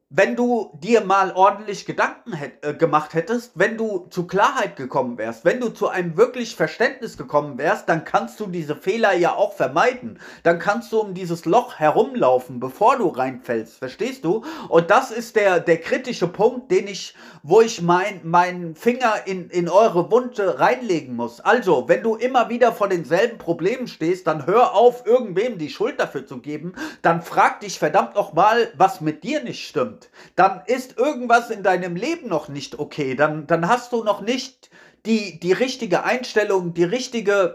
wenn 0.09 0.35
du 0.35 0.71
dir 0.83 1.01
mal 1.01 1.31
ordentlich 1.31 1.85
Gedanken 1.87 2.33
hätt, 2.33 2.63
äh, 2.63 2.75
gemacht 2.75 3.15
hättest, 3.15 3.53
wenn 3.55 3.75
du 3.75 4.05
zu 4.11 4.27
Klarheit 4.27 4.75
gekommen 4.75 5.17
wärst, 5.17 5.45
wenn 5.45 5.59
du 5.59 5.69
zu 5.69 5.89
einem 5.89 6.15
wirklich 6.15 6.55
Verständnis 6.55 7.17
gekommen 7.17 7.57
wärst, 7.57 7.89
dann 7.89 8.05
kannst 8.05 8.39
du 8.39 8.45
diese 8.45 8.75
Fehler 8.75 9.13
ja 9.13 9.33
auch 9.33 9.53
vermeiden. 9.53 10.19
Dann 10.43 10.59
kannst 10.59 10.91
du 10.91 10.99
um 10.99 11.15
dieses 11.15 11.45
Loch 11.45 11.79
herumlaufen, 11.79 12.59
bevor 12.59 12.97
du 12.97 13.07
reinfällst. 13.07 13.79
Verstehst 13.79 14.23
du? 14.23 14.45
Und 14.69 14.91
das 14.91 15.09
ist 15.09 15.35
der, 15.35 15.59
der 15.59 15.81
kritische 15.81 16.27
Punkt, 16.27 16.71
den 16.71 16.87
ich, 16.87 17.15
wo 17.41 17.61
ich 17.61 17.81
mein, 17.81 18.21
meinen 18.23 18.75
Finger 18.75 19.25
in, 19.25 19.49
in 19.49 19.67
eure 19.69 20.11
Wunde 20.11 20.59
reinlegen 20.59 21.15
muss. 21.15 21.39
Also, 21.41 21.89
wenn 21.89 22.03
du 22.03 22.15
immer 22.15 22.49
wieder 22.49 22.73
vor 22.73 22.89
denselben 22.89 23.39
Problemen 23.39 23.87
stehst, 23.87 24.27
dann 24.27 24.45
hör 24.45 24.75
auf, 24.75 25.07
irgendwem 25.07 25.57
die 25.57 25.69
Schuld 25.69 25.99
dafür 25.99 26.27
zu 26.27 26.41
geben. 26.41 26.73
Dann 27.01 27.23
frag 27.23 27.61
dich 27.61 27.79
verdammt 27.79 28.13
nochmal, 28.13 28.71
was 28.77 29.01
mit 29.01 29.23
dir 29.23 29.43
nicht 29.43 29.67
stimmt 29.95 30.09
dann 30.35 30.61
ist 30.65 30.97
irgendwas 30.97 31.49
in 31.49 31.63
deinem 31.63 31.95
Leben 31.95 32.27
noch 32.27 32.49
nicht 32.49 32.79
okay. 32.79 33.15
Dann, 33.15 33.47
dann 33.47 33.67
hast 33.67 33.91
du 33.93 34.03
noch 34.03 34.21
nicht 34.21 34.69
die, 35.05 35.39
die 35.39 35.53
richtige 35.53 36.03
Einstellung, 36.03 36.73
die 36.73 36.83
richtige 36.83 37.53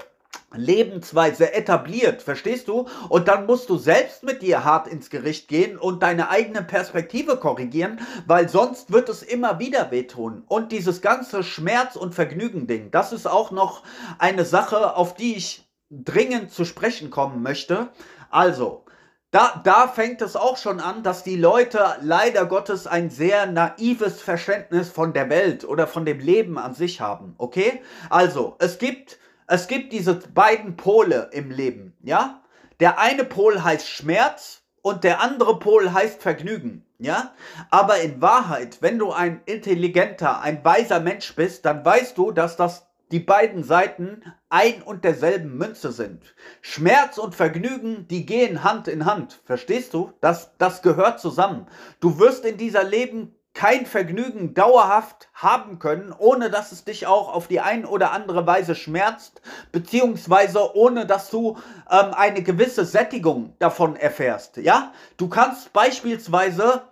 Lebensweise 0.53 1.53
etabliert, 1.53 2.23
verstehst 2.23 2.69
du? 2.69 2.87
Und 3.09 3.29
dann 3.29 3.47
musst 3.47 3.69
du 3.69 3.77
selbst 3.77 4.23
mit 4.23 4.43
dir 4.43 4.65
hart 4.65 4.89
ins 4.89 5.11
Gericht 5.11 5.49
gehen 5.49 5.77
und 5.77 6.03
deine 6.03 6.29
eigene 6.29 6.63
Perspektive 6.63 7.37
korrigieren, 7.37 8.01
weil 8.27 8.49
sonst 8.49 8.93
wird 8.93 9.09
es 9.09 9.23
immer 9.23 9.59
wieder 9.59 9.91
wehtun. 9.91 10.45
Und 10.49 10.73
dieses 10.73 11.03
ganze 11.03 11.43
Schmerz- 11.45 11.97
und 11.97 12.15
Vergnügen-Ding, 12.15 12.91
das 12.91 13.13
ist 13.13 13.27
auch 13.27 13.51
noch 13.51 13.83
eine 14.19 14.45
Sache, 14.45 14.97
auf 14.97 15.15
die 15.15 15.37
ich 15.37 15.69
dringend 15.91 16.53
zu 16.53 16.65
sprechen 16.65 17.11
kommen 17.11 17.43
möchte. 17.43 17.89
Also, 18.31 18.85
da, 19.31 19.61
da 19.63 19.87
fängt 19.87 20.23
es 20.23 20.35
auch 20.35 20.57
schon 20.57 20.81
an, 20.81 21.03
dass 21.03 21.23
die 21.23 21.37
Leute 21.37 21.97
leider 22.01 22.47
Gottes 22.47 22.87
ein 22.87 23.11
sehr 23.11 23.47
naives 23.47 24.21
Verständnis 24.21 24.89
von 24.89 25.13
der 25.13 25.31
Welt 25.31 25.65
oder 25.65 25.87
von 25.87 26.05
dem 26.05 26.19
Leben 26.19 26.59
an 26.59 26.75
sich 26.75 27.01
haben. 27.01 27.35
Okay? 27.39 27.81
Also, 28.09 28.57
es 28.59 28.79
gibt, 28.79 29.19
es 29.47 29.69
gibt 29.69 29.93
diese 29.93 30.15
beiden 30.15 30.77
Pole 30.77 31.31
im 31.33 31.51
Leben, 31.51 31.97
ja? 32.03 32.43
Der 32.81 32.99
eine 32.99 33.25
Pol 33.25 33.63
heißt 33.63 33.87
Schmerz 33.87 34.63
und 34.83 35.05
der 35.05 35.21
andere 35.21 35.59
Pol 35.59 35.93
heißt 35.93 36.23
Vergnügen. 36.23 36.87
Ja? 36.99 37.35
Aber 37.71 38.01
in 38.01 38.21
Wahrheit, 38.23 38.79
wenn 38.81 38.99
du 38.99 39.13
ein 39.13 39.43
intelligenter, 39.45 40.41
ein 40.41 40.65
weiser 40.65 40.99
Mensch 40.99 41.35
bist, 41.37 41.67
dann 41.67 41.85
weißt 41.85 42.17
du, 42.17 42.33
dass 42.33 42.57
das 42.57 42.90
die 43.11 43.21
beiden 43.21 43.65
Seiten 43.65 44.23
ein 44.49 44.83
und 44.83 45.05
derselben 45.05 45.57
Münze 45.57 45.93
sind. 45.93 46.35
Schmerz 46.61 47.19
und 47.19 47.35
Vergnügen, 47.35 48.07
die 48.09 48.25
gehen 48.25 48.63
Hand 48.63 48.89
in 48.89 49.05
Hand. 49.05 49.41
Verstehst 49.45 49.95
du? 49.95 50.13
Das, 50.21 50.57
das 50.59 50.83
gehört 50.83 51.21
zusammen. 51.21 51.67
Du 52.01 52.19
wirst 52.19 52.45
in 52.45 52.57
dieser 52.57 52.85
Leben 52.85 53.35
kein 53.53 53.85
Vergnügen 53.85 54.55
dauerhaft 54.55 55.29
haben 55.35 55.81
können, 55.81 56.15
ohne 56.17 56.51
dass 56.51 56.71
es 56.71 56.85
dich 56.85 57.07
auch 57.07 57.35
auf 57.35 57.49
die 57.49 57.61
ein 57.61 57.85
oder 57.85 58.13
andere 58.13 58.47
Weise 58.47 58.77
schmerzt, 58.77 59.43
beziehungsweise 59.73 60.77
ohne 60.77 61.05
dass 61.05 61.31
du 61.31 61.59
ähm, 61.91 62.15
eine 62.15 62.43
gewisse 62.43 62.85
Sättigung 62.85 63.55
davon 63.59 63.97
erfährst. 63.97 64.57
Ja, 64.59 64.93
du 65.17 65.29
kannst 65.29 65.73
beispielsweise 65.73 66.83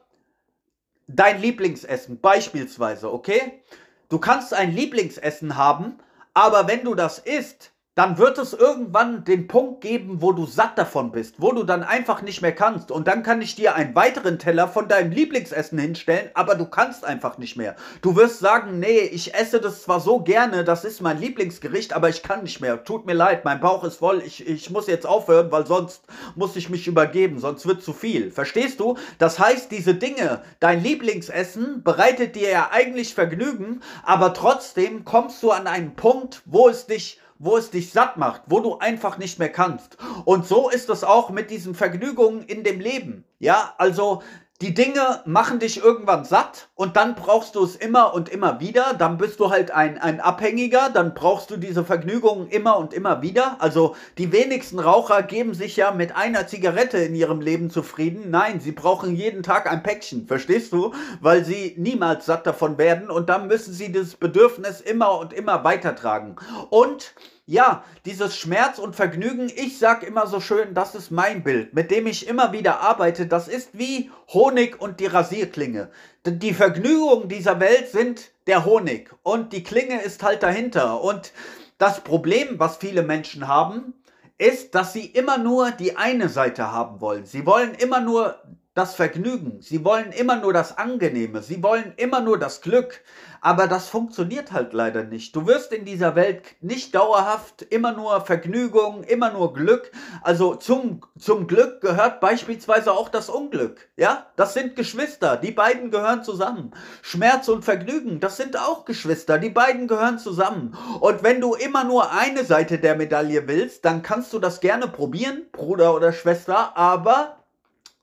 dein 1.07 1.41
Lieblingsessen, 1.41 2.21
beispielsweise, 2.21 3.13
okay? 3.13 3.63
Du 4.09 4.19
kannst 4.19 4.53
ein 4.53 4.73
Lieblingsessen 4.73 5.57
haben, 5.57 5.99
aber 6.39 6.69
wenn 6.69 6.85
du 6.85 6.95
das 6.95 7.19
isst, 7.19 7.73
dann 7.99 8.17
wird 8.17 8.39
es 8.39 8.53
irgendwann 8.53 9.25
den 9.25 9.49
Punkt 9.49 9.81
geben, 9.81 10.23
wo 10.23 10.31
du 10.31 10.47
satt 10.47 10.79
davon 10.79 11.11
bist, 11.11 11.35
wo 11.39 11.51
du 11.51 11.65
dann 11.65 11.83
einfach 11.83 12.23
nicht 12.23 12.43
mehr 12.43 12.55
kannst. 12.55 12.93
Und 12.93 13.09
dann 13.09 13.25
kann 13.25 13.43
ich 13.43 13.57
dir 13.57 13.75
einen 13.75 13.97
weiteren 13.97 14.39
Teller 14.39 14.69
von 14.69 14.87
deinem 14.87 15.11
Lieblingsessen 15.11 15.81
hinstellen, 15.81 16.31
aber 16.35 16.55
du 16.55 16.67
kannst 16.67 17.05
einfach 17.05 17.39
nicht 17.39 17.57
mehr. 17.57 17.75
Du 18.01 18.15
wirst 18.15 18.39
sagen, 18.39 18.79
nee, 18.79 19.01
ich 19.01 19.35
esse 19.35 19.61
das 19.61 19.83
zwar 19.83 19.99
so 19.99 20.21
gerne, 20.21 20.63
das 20.63 20.85
ist 20.85 21.03
mein 21.03 21.19
Lieblingsgericht, 21.19 21.93
aber 21.93 22.09
ich 22.09 22.23
kann 22.23 22.45
nicht 22.45 22.61
mehr. 22.61 22.85
Tut 22.85 23.05
mir 23.05 23.15
leid, 23.15 23.45
mein 23.45 23.59
Bauch 23.59 23.83
ist 23.83 23.97
voll, 23.97 24.23
ich, 24.25 24.47
ich 24.47 24.71
muss 24.71 24.87
jetzt 24.87 25.05
aufhören, 25.05 25.51
weil 25.51 25.67
sonst 25.67 26.05
muss 26.37 26.55
ich 26.55 26.71
mich 26.71 26.87
übergeben, 26.87 27.41
sonst 27.41 27.67
wird 27.67 27.83
zu 27.83 27.93
viel. 27.93 28.31
Verstehst 28.31 28.79
du? 28.79 28.97
Das 29.19 29.41
heißt, 29.41 29.73
diese 29.73 29.97
Dinge, 29.97 30.43
dein 30.61 30.85
Lieblingsessen 30.85 31.83
bereitet 31.83 32.37
dir 32.37 32.49
ja 32.49 32.69
eigentlich 32.71 33.13
Vergnügen, 33.13 33.81
aber 34.05 34.35
trotzdem 34.35 35.05
kommst 35.05 35.43
du 35.43 35.51
an 35.51 35.67
einen 35.67 35.97
Punkt, 35.97 36.43
wo 36.45 36.69
es 36.69 36.87
dich 36.87 37.19
wo 37.39 37.57
es 37.57 37.71
dich 37.71 37.93
satt 37.93 38.17
macht, 38.17 38.43
wo 38.47 38.61
du 38.61 38.79
einfach 38.79 39.19
nicht 39.19 39.39
mehr 39.39 39.51
kannst. 39.51 39.97
Und 40.25 40.47
so 40.47 40.69
ist 40.69 40.89
es 40.89 41.05
auch 41.05 41.31
mit 41.31 41.51
diesen 41.51 41.75
Vergnügungen 41.75 42.43
in 42.43 42.65
dem 42.65 42.81
Leben. 42.81 43.25
Ja, 43.39 43.75
also 43.79 44.23
die 44.61 44.75
Dinge 44.75 45.23
machen 45.25 45.61
dich 45.61 45.79
irgendwann 45.79 46.25
satt 46.25 46.69
und 46.75 46.97
dann 46.97 47.15
brauchst 47.15 47.55
du 47.55 47.63
es 47.63 47.77
immer 47.77 48.13
und 48.13 48.29
immer 48.29 48.59
wieder. 48.59 48.93
Dann 48.99 49.17
bist 49.17 49.39
du 49.39 49.51
halt 49.51 49.71
ein, 49.71 49.99
ein 49.99 50.21
Abhängiger, 50.21 50.91
dann 50.93 51.15
brauchst 51.15 51.51
du 51.51 51.57
diese 51.57 51.85
Vergnügungen 51.85 52.49
immer 52.49 52.77
und 52.77 52.93
immer 52.93 53.23
wieder. 53.23 53.57
Also 53.61 53.95
die 54.19 54.33
wenigsten 54.33 54.81
Raucher 54.81 55.23
geben 55.23 55.55
sich 55.55 55.77
ja 55.77 55.93
mit 55.93 56.17
einer 56.17 56.49
Zigarette 56.49 56.99
in 56.99 57.15
ihrem 57.15 57.41
Leben 57.41 57.71
zufrieden. 57.71 58.31
Nein, 58.31 58.59
sie 58.59 58.73
brauchen 58.73 59.15
jeden 59.15 59.45
Tag 59.45 59.71
ein 59.71 59.85
Päckchen, 59.85 60.27
verstehst 60.27 60.73
du? 60.73 60.93
Weil 61.21 61.45
sie 61.45 61.75
niemals 61.79 62.27
satt 62.27 62.45
davon 62.45 62.79
werden 62.79 63.11
und 63.11 63.29
dann 63.29 63.47
müssen 63.47 63.73
sie 63.73 63.93
dieses 63.93 64.17
Bedürfnis 64.17 64.81
immer 64.81 65.21
und 65.21 65.33
immer 65.33 65.63
weitertragen. 65.63 66.35
Und 66.71 67.15
ja, 67.49 67.83
dieses 68.05 68.37
Schmerz 68.37 68.79
und 68.79 68.95
Vergnügen, 68.95 69.51
ich 69.57 69.79
sag 69.79 70.03
immer 70.03 70.27
so 70.27 70.39
schön, 70.39 70.75
das 70.75 70.95
ist 70.95 71.11
mein 71.11 71.43
Bild, 71.43 71.73
mit 71.73 71.91
dem 71.91 72.07
ich 72.07 72.29
immer 72.29 72.53
wieder 72.53 72.81
arbeite. 72.81 73.27
Das 73.27 73.49
ist 73.49 73.71
wie 73.73 74.11
Honig 74.29 74.79
und 74.83 75.01
die 75.01 75.07
Rasierklinge. 75.07 75.89
Die 76.27 76.53
Vergnügungen 76.53 77.31
dieser 77.31 77.59
Welt 77.59 77.89
sind 77.89 78.33
der 78.47 78.67
Honig 78.67 79.11
und 79.23 79.55
die 79.55 79.63
Klinge 79.63 80.03
ist 80.03 80.23
halt 80.23 80.43
dahinter. 80.43 81.01
Und 81.01 81.33
das 81.79 82.05
Problem, 82.05 82.59
was 82.59 82.77
viele 82.77 83.03
Menschen 83.03 83.49
haben, 83.49 83.95
ist, 84.37 84.75
dass 84.75 84.93
sie 84.93 85.07
immer 85.07 85.39
nur 85.39 85.71
die 85.71 85.97
eine 85.97 86.29
Seite 86.29 86.71
haben 86.71 87.01
wollen. 87.01 87.25
Sie 87.25 87.47
wollen 87.47 87.73
immer 87.75 88.01
nur 88.01 88.43
das 88.79 88.95
Vergnügen. 88.95 89.59
Sie 89.61 89.85
wollen 89.85 90.13
immer 90.13 90.37
nur 90.37 90.53
das 90.53 90.79
Angenehme. 90.79 91.43
Sie 91.43 91.63
wollen 91.63 91.93
immer 91.97 92.21
nur 92.21 92.39
das 92.39 92.61
Glück. 92.61 93.03
Aber 93.41 93.67
das 93.69 93.89
funktioniert 93.89 94.53
halt 94.53 94.73
leider 94.73 95.05
nicht. 95.05 95.35
Du 95.35 95.47
wirst 95.47 95.73
in 95.73 95.85
dieser 95.85 96.17
Welt 96.17 96.43
nicht 96.61 96.95
dauerhaft 96.95 97.63
immer 97.63 97.93
nur 97.93 98.21
Vergnügung, 98.21 99.05
immer 99.05 99.33
nur 99.33 99.53
Glück. 99.53 99.93
Also 100.23 100.55
zum, 100.55 101.03
zum 101.19 101.47
Glück 101.47 101.81
gehört 101.81 102.21
beispielsweise 102.21 102.93
auch 102.93 103.09
das 103.09 103.29
Unglück. 103.29 103.89
Ja, 103.97 104.27
das 104.37 104.55
sind 104.55 104.77
Geschwister. 104.77 105.37
Die 105.37 105.53
beiden 105.53 105.91
gehören 105.91 106.25
zusammen. 106.25 106.73
Schmerz 107.03 107.49
und 107.49 107.65
Vergnügen, 107.65 108.21
das 108.21 108.37
sind 108.37 108.59
auch 108.59 108.85
Geschwister. 108.85 109.39
Die 109.39 109.51
beiden 109.51 109.87
gehören 109.87 110.19
zusammen. 110.19 110.77
Und 111.01 111.23
wenn 111.23 111.41
du 111.41 111.55
immer 111.55 111.85
nur 111.85 112.13
eine 112.13 112.45
Seite 112.45 112.79
der 112.79 112.97
Medaille 112.97 113.47
willst, 113.47 113.85
dann 113.85 114.03
kannst 114.03 114.33
du 114.33 114.39
das 114.39 114.61
gerne 114.61 114.89
probieren, 114.89 115.43
Bruder 115.53 115.95
oder 115.95 116.13
Schwester. 116.13 116.77
Aber 116.77 117.38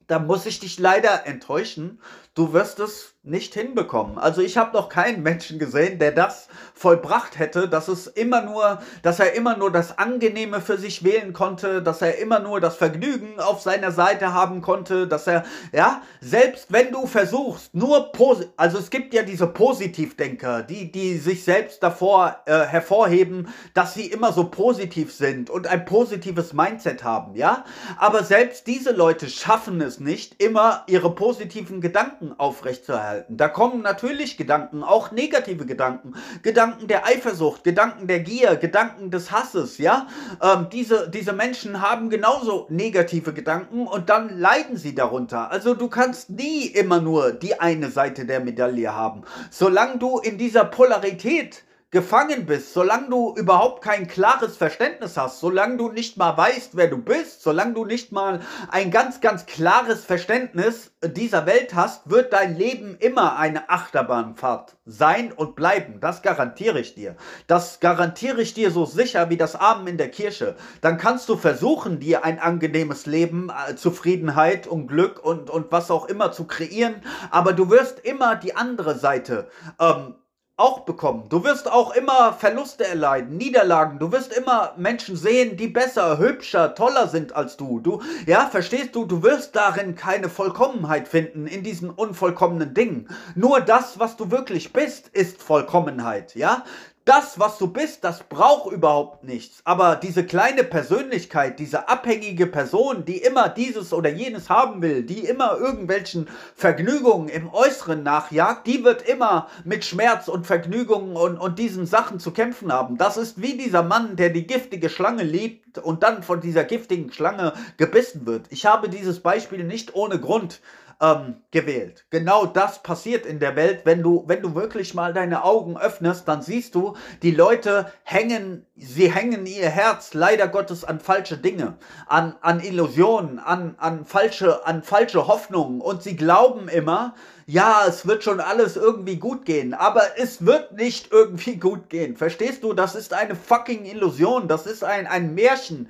da 0.07 0.19
muss 0.19 0.45
ich 0.45 0.59
dich 0.59 0.79
leider 0.79 1.25
enttäuschen. 1.25 1.99
Du 2.35 2.51
wirst 2.51 2.79
es 2.79 3.15
nicht 3.25 3.55
hinbekommen. 3.55 4.19
Also 4.19 4.41
ich 4.41 4.55
habe 4.55 4.77
noch 4.77 4.87
keinen 4.87 5.23
Menschen 5.23 5.57
gesehen, 5.57 5.97
der 5.97 6.11
das 6.11 6.47
vollbracht 6.75 7.39
hätte, 7.39 7.67
dass 7.67 7.87
es 7.87 8.05
immer 8.05 8.41
nur, 8.41 8.81
dass 9.01 9.19
er 9.19 9.33
immer 9.33 9.57
nur 9.57 9.71
das 9.71 9.97
Angenehme 9.97 10.61
für 10.61 10.77
sich 10.77 11.03
wählen 11.03 11.33
konnte, 11.33 11.81
dass 11.81 12.03
er 12.03 12.19
immer 12.19 12.39
nur 12.39 12.61
das 12.61 12.75
Vergnügen 12.75 13.39
auf 13.39 13.61
seiner 13.61 13.91
Seite 13.91 14.33
haben 14.33 14.61
konnte, 14.61 15.07
dass 15.07 15.25
er, 15.25 15.43
ja, 15.71 16.03
selbst 16.21 16.71
wenn 16.71 16.91
du 16.91 17.07
versuchst, 17.07 17.73
nur 17.73 18.11
positiv, 18.11 18.51
also 18.57 18.77
es 18.77 18.91
gibt 18.91 19.13
ja 19.13 19.23
diese 19.23 19.47
Positivdenker, 19.47 20.61
die, 20.61 20.91
die 20.91 21.17
sich 21.17 21.43
selbst 21.43 21.81
davor 21.81 22.41
äh, 22.45 22.59
hervorheben, 22.59 23.47
dass 23.73 23.95
sie 23.95 24.05
immer 24.05 24.33
so 24.33 24.43
positiv 24.49 25.11
sind 25.11 25.49
und 25.49 25.65
ein 25.65 25.85
positives 25.85 26.53
Mindset 26.53 27.03
haben, 27.03 27.33
ja, 27.33 27.65
aber 27.97 28.23
selbst 28.23 28.67
diese 28.67 28.91
Leute 28.91 29.29
schaffen 29.29 29.81
es 29.81 29.99
nicht, 29.99 30.43
immer 30.43 30.83
ihre 30.85 31.15
positiven 31.15 31.81
Gedanken 31.81 32.24
aufrechtzuerhalten 32.33 33.15
halten. 33.15 33.37
Da 33.37 33.47
kommen 33.47 33.81
natürlich 33.81 34.37
Gedanken, 34.37 34.83
auch 34.83 35.11
negative 35.11 35.65
Gedanken, 35.65 36.13
Gedanken 36.41 36.87
der 36.87 37.05
Eifersucht, 37.05 37.63
Gedanken 37.63 38.07
der 38.07 38.19
Gier, 38.19 38.55
Gedanken 38.55 39.11
des 39.11 39.31
Hasses, 39.31 39.77
ja. 39.77 40.07
Ähm, 40.41 40.67
diese, 40.71 41.09
diese 41.09 41.33
Menschen 41.33 41.81
haben 41.81 42.09
genauso 42.09 42.67
negative 42.69 43.33
Gedanken 43.33 43.87
und 43.87 44.09
dann 44.09 44.37
leiden 44.37 44.77
sie 44.77 44.95
darunter. 44.95 45.51
Also 45.51 45.73
du 45.73 45.87
kannst 45.87 46.29
nie 46.29 46.65
immer 46.65 47.01
nur 47.01 47.31
die 47.31 47.59
eine 47.59 47.89
Seite 47.89 48.25
der 48.25 48.39
Medaille 48.39 48.93
haben. 48.93 49.23
Solange 49.49 49.97
du 49.97 50.19
in 50.19 50.37
dieser 50.37 50.65
Polarität 50.65 51.63
gefangen 51.91 52.45
bist, 52.45 52.73
solange 52.73 53.09
du 53.09 53.35
überhaupt 53.37 53.81
kein 53.81 54.07
klares 54.07 54.57
Verständnis 54.57 55.15
hast, 55.15 55.39
solange 55.39 55.77
du 55.77 55.89
nicht 55.89 56.17
mal 56.17 56.35
weißt, 56.35 56.75
wer 56.75 56.87
du 56.87 56.97
bist, 56.97 57.41
solange 57.41 57.73
du 57.73 57.85
nicht 57.85 58.11
mal 58.11 58.41
ein 58.69 58.91
ganz, 58.91 59.21
ganz 59.21 59.45
klares 59.45 60.03
Verständnis 60.03 60.91
dieser 61.01 61.45
Welt 61.45 61.73
hast, 61.73 62.09
wird 62.09 62.33
dein 62.33 62.57
Leben 62.57 62.97
immer 62.99 63.37
eine 63.37 63.69
Achterbahnfahrt 63.69 64.75
sein 64.85 65.31
und 65.31 65.55
bleiben. 65.55 65.99
Das 66.01 66.21
garantiere 66.21 66.79
ich 66.79 66.95
dir. 66.95 67.15
Das 67.47 67.79
garantiere 67.79 68.41
ich 68.41 68.53
dir 68.53 68.71
so 68.71 68.85
sicher 68.85 69.29
wie 69.29 69.37
das 69.37 69.55
Abend 69.55 69.87
in 69.87 69.97
der 69.97 70.09
Kirche. 70.09 70.55
Dann 70.81 70.97
kannst 70.97 71.29
du 71.29 71.37
versuchen, 71.37 71.99
dir 71.99 72.25
ein 72.25 72.39
angenehmes 72.39 73.05
Leben, 73.05 73.49
äh, 73.49 73.75
Zufriedenheit 73.75 74.67
und 74.67 74.87
Glück 74.87 75.23
und, 75.23 75.49
und 75.49 75.71
was 75.71 75.89
auch 75.91 76.07
immer 76.07 76.31
zu 76.31 76.45
kreieren, 76.45 76.95
aber 77.31 77.53
du 77.53 77.69
wirst 77.69 77.99
immer 77.99 78.35
die 78.35 78.55
andere 78.55 78.95
Seite 78.97 79.47
ähm, 79.79 80.15
auch 80.57 80.81
bekommen. 80.81 81.27
Du 81.27 81.43
wirst 81.43 81.69
auch 81.69 81.93
immer 81.95 82.31
Verluste 82.33 82.87
erleiden, 82.87 83.35
Niederlagen. 83.35 83.99
Du 83.99 84.11
wirst 84.13 84.31
immer 84.33 84.73
Menschen 84.77 85.17
sehen, 85.17 85.57
die 85.57 85.67
besser, 85.67 86.17
hübscher, 86.17 86.75
toller 86.75 87.09
sind 87.09 87.35
als 87.35 87.57
du. 87.57 87.81
Du, 87.81 88.01
ja, 88.25 88.47
verstehst 88.47 88.95
du, 88.95 89.05
du 89.05 89.21
wirst 89.21 89.55
darin 89.55 89.95
keine 89.95 90.29
Vollkommenheit 90.29 91.09
finden 91.09 91.45
in 91.45 91.61
diesen 91.61 91.89
unvollkommenen 91.89 92.73
Dingen. 92.73 93.09
Nur 93.35 93.59
das, 93.59 93.99
was 93.99 94.15
du 94.15 94.31
wirklich 94.31 94.71
bist, 94.71 95.09
ist 95.09 95.41
Vollkommenheit, 95.41 96.35
ja? 96.35 96.63
Das, 97.05 97.39
was 97.39 97.59
du 97.59 97.67
bist, 97.67 98.03
das 98.03 98.23
braucht 98.23 98.73
überhaupt 98.73 99.23
nichts. 99.23 99.61
Aber 99.63 99.95
diese 99.95 100.25
kleine 100.25 100.63
Persönlichkeit, 100.63 101.59
diese 101.59 101.87
abhängige 101.87 102.47
Person, 102.47 103.05
die 103.05 103.17
immer 103.17 103.47
dieses 103.47 103.93
oder 103.93 104.09
jenes 104.09 104.49
haben 104.49 104.81
will, 104.81 105.03
die 105.03 105.19
immer 105.19 105.55
irgendwelchen 105.57 106.27
Vergnügungen 106.55 107.29
im 107.29 107.53
Äußeren 107.53 108.01
nachjagt, 108.01 108.65
die 108.65 108.83
wird 108.83 109.03
immer 109.03 109.47
mit 109.63 109.85
Schmerz 109.85 110.27
und 110.27 110.47
Vergnügungen 110.47 111.15
und, 111.15 111.37
und 111.37 111.59
diesen 111.59 111.85
Sachen 111.85 112.19
zu 112.19 112.31
kämpfen 112.31 112.73
haben. 112.73 112.97
Das 112.97 113.17
ist 113.17 113.39
wie 113.39 113.55
dieser 113.55 113.83
Mann, 113.83 114.15
der 114.15 114.31
die 114.31 114.47
giftige 114.47 114.89
Schlange 114.89 115.23
liebt 115.23 115.77
und 115.77 116.01
dann 116.01 116.23
von 116.23 116.41
dieser 116.41 116.63
giftigen 116.63 117.11
Schlange 117.13 117.53
gebissen 117.77 118.25
wird. 118.25 118.47
Ich 118.49 118.65
habe 118.65 118.89
dieses 118.89 119.19
Beispiel 119.19 119.63
nicht 119.63 119.93
ohne 119.93 120.19
Grund 120.19 120.59
ähm, 121.01 121.41
gewählt. 121.51 122.05
Genau 122.09 122.45
das 122.45 122.81
passiert 122.81 123.25
in 123.25 123.39
der 123.39 123.55
Welt, 123.55 123.81
wenn 123.83 124.01
du, 124.01 124.23
wenn 124.27 124.41
du 124.41 124.55
wirklich 124.55 124.93
mal 124.93 125.13
deine 125.13 125.43
Augen 125.43 125.77
öffnest, 125.77 126.27
dann 126.27 126.41
siehst 126.41 126.75
du, 126.75 126.95
die 127.21 127.31
Leute 127.31 127.91
hängen, 128.03 128.65
sie 128.75 129.11
hängen 129.11 129.45
ihr 129.45 129.69
Herz 129.69 130.13
leider 130.13 130.47
Gottes 130.47 130.83
an 130.83 130.99
falsche 130.99 131.37
Dinge, 131.37 131.77
an, 132.07 132.35
an 132.41 132.59
Illusionen, 132.59 133.39
an, 133.39 133.75
an 133.77 134.05
falsche, 134.05 134.65
an 134.65 134.83
falsche 134.83 135.27
Hoffnungen 135.27 135.81
und 135.81 136.03
sie 136.03 136.15
glauben 136.15 136.67
immer, 136.69 137.15
ja, 137.47 137.85
es 137.87 138.07
wird 138.07 138.23
schon 138.23 138.39
alles 138.39 138.75
irgendwie 138.75 139.17
gut 139.17 139.45
gehen, 139.45 139.73
aber 139.73 140.01
es 140.17 140.45
wird 140.45 140.73
nicht 140.73 141.11
irgendwie 141.11 141.57
gut 141.57 141.89
gehen. 141.89 142.15
Verstehst 142.15 142.63
du? 142.63 142.73
Das 142.73 142.95
ist 142.95 143.13
eine 143.13 143.35
fucking 143.35 143.85
Illusion, 143.85 144.47
das 144.47 144.65
ist 144.65 144.83
ein, 144.83 145.05
ein 145.05 145.35
Märchen, 145.35 145.89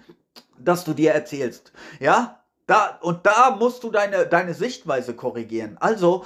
das 0.58 0.84
du 0.84 0.94
dir 0.94 1.13
erzählst. 1.13 1.72
Ja? 2.00 2.41
Da, 2.67 2.97
und 3.01 3.25
da 3.25 3.56
musst 3.60 3.84
du 3.84 3.91
deine, 3.91 4.25
deine 4.25 4.54
Sichtweise 4.54 5.13
korrigieren. 5.13 5.78
Also, 5.80 6.25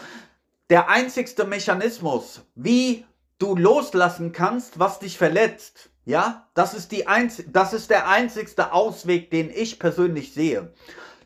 der 0.69 0.89
einzigste 0.89 1.45
Mechanismus, 1.45 2.41
wie 2.55 3.05
du 3.39 3.55
loslassen 3.55 4.31
kannst, 4.31 4.79
was 4.79 4.99
dich 4.99 5.17
verletzt, 5.17 5.89
ja, 6.05 6.47
das 6.53 6.73
ist, 6.73 6.91
die 6.91 7.07
einz 7.07 7.43
das 7.51 7.73
ist 7.73 7.89
der 7.89 8.07
einzigste 8.07 8.73
Ausweg, 8.73 9.31
den 9.31 9.49
ich 9.49 9.79
persönlich 9.79 10.33
sehe. 10.33 10.73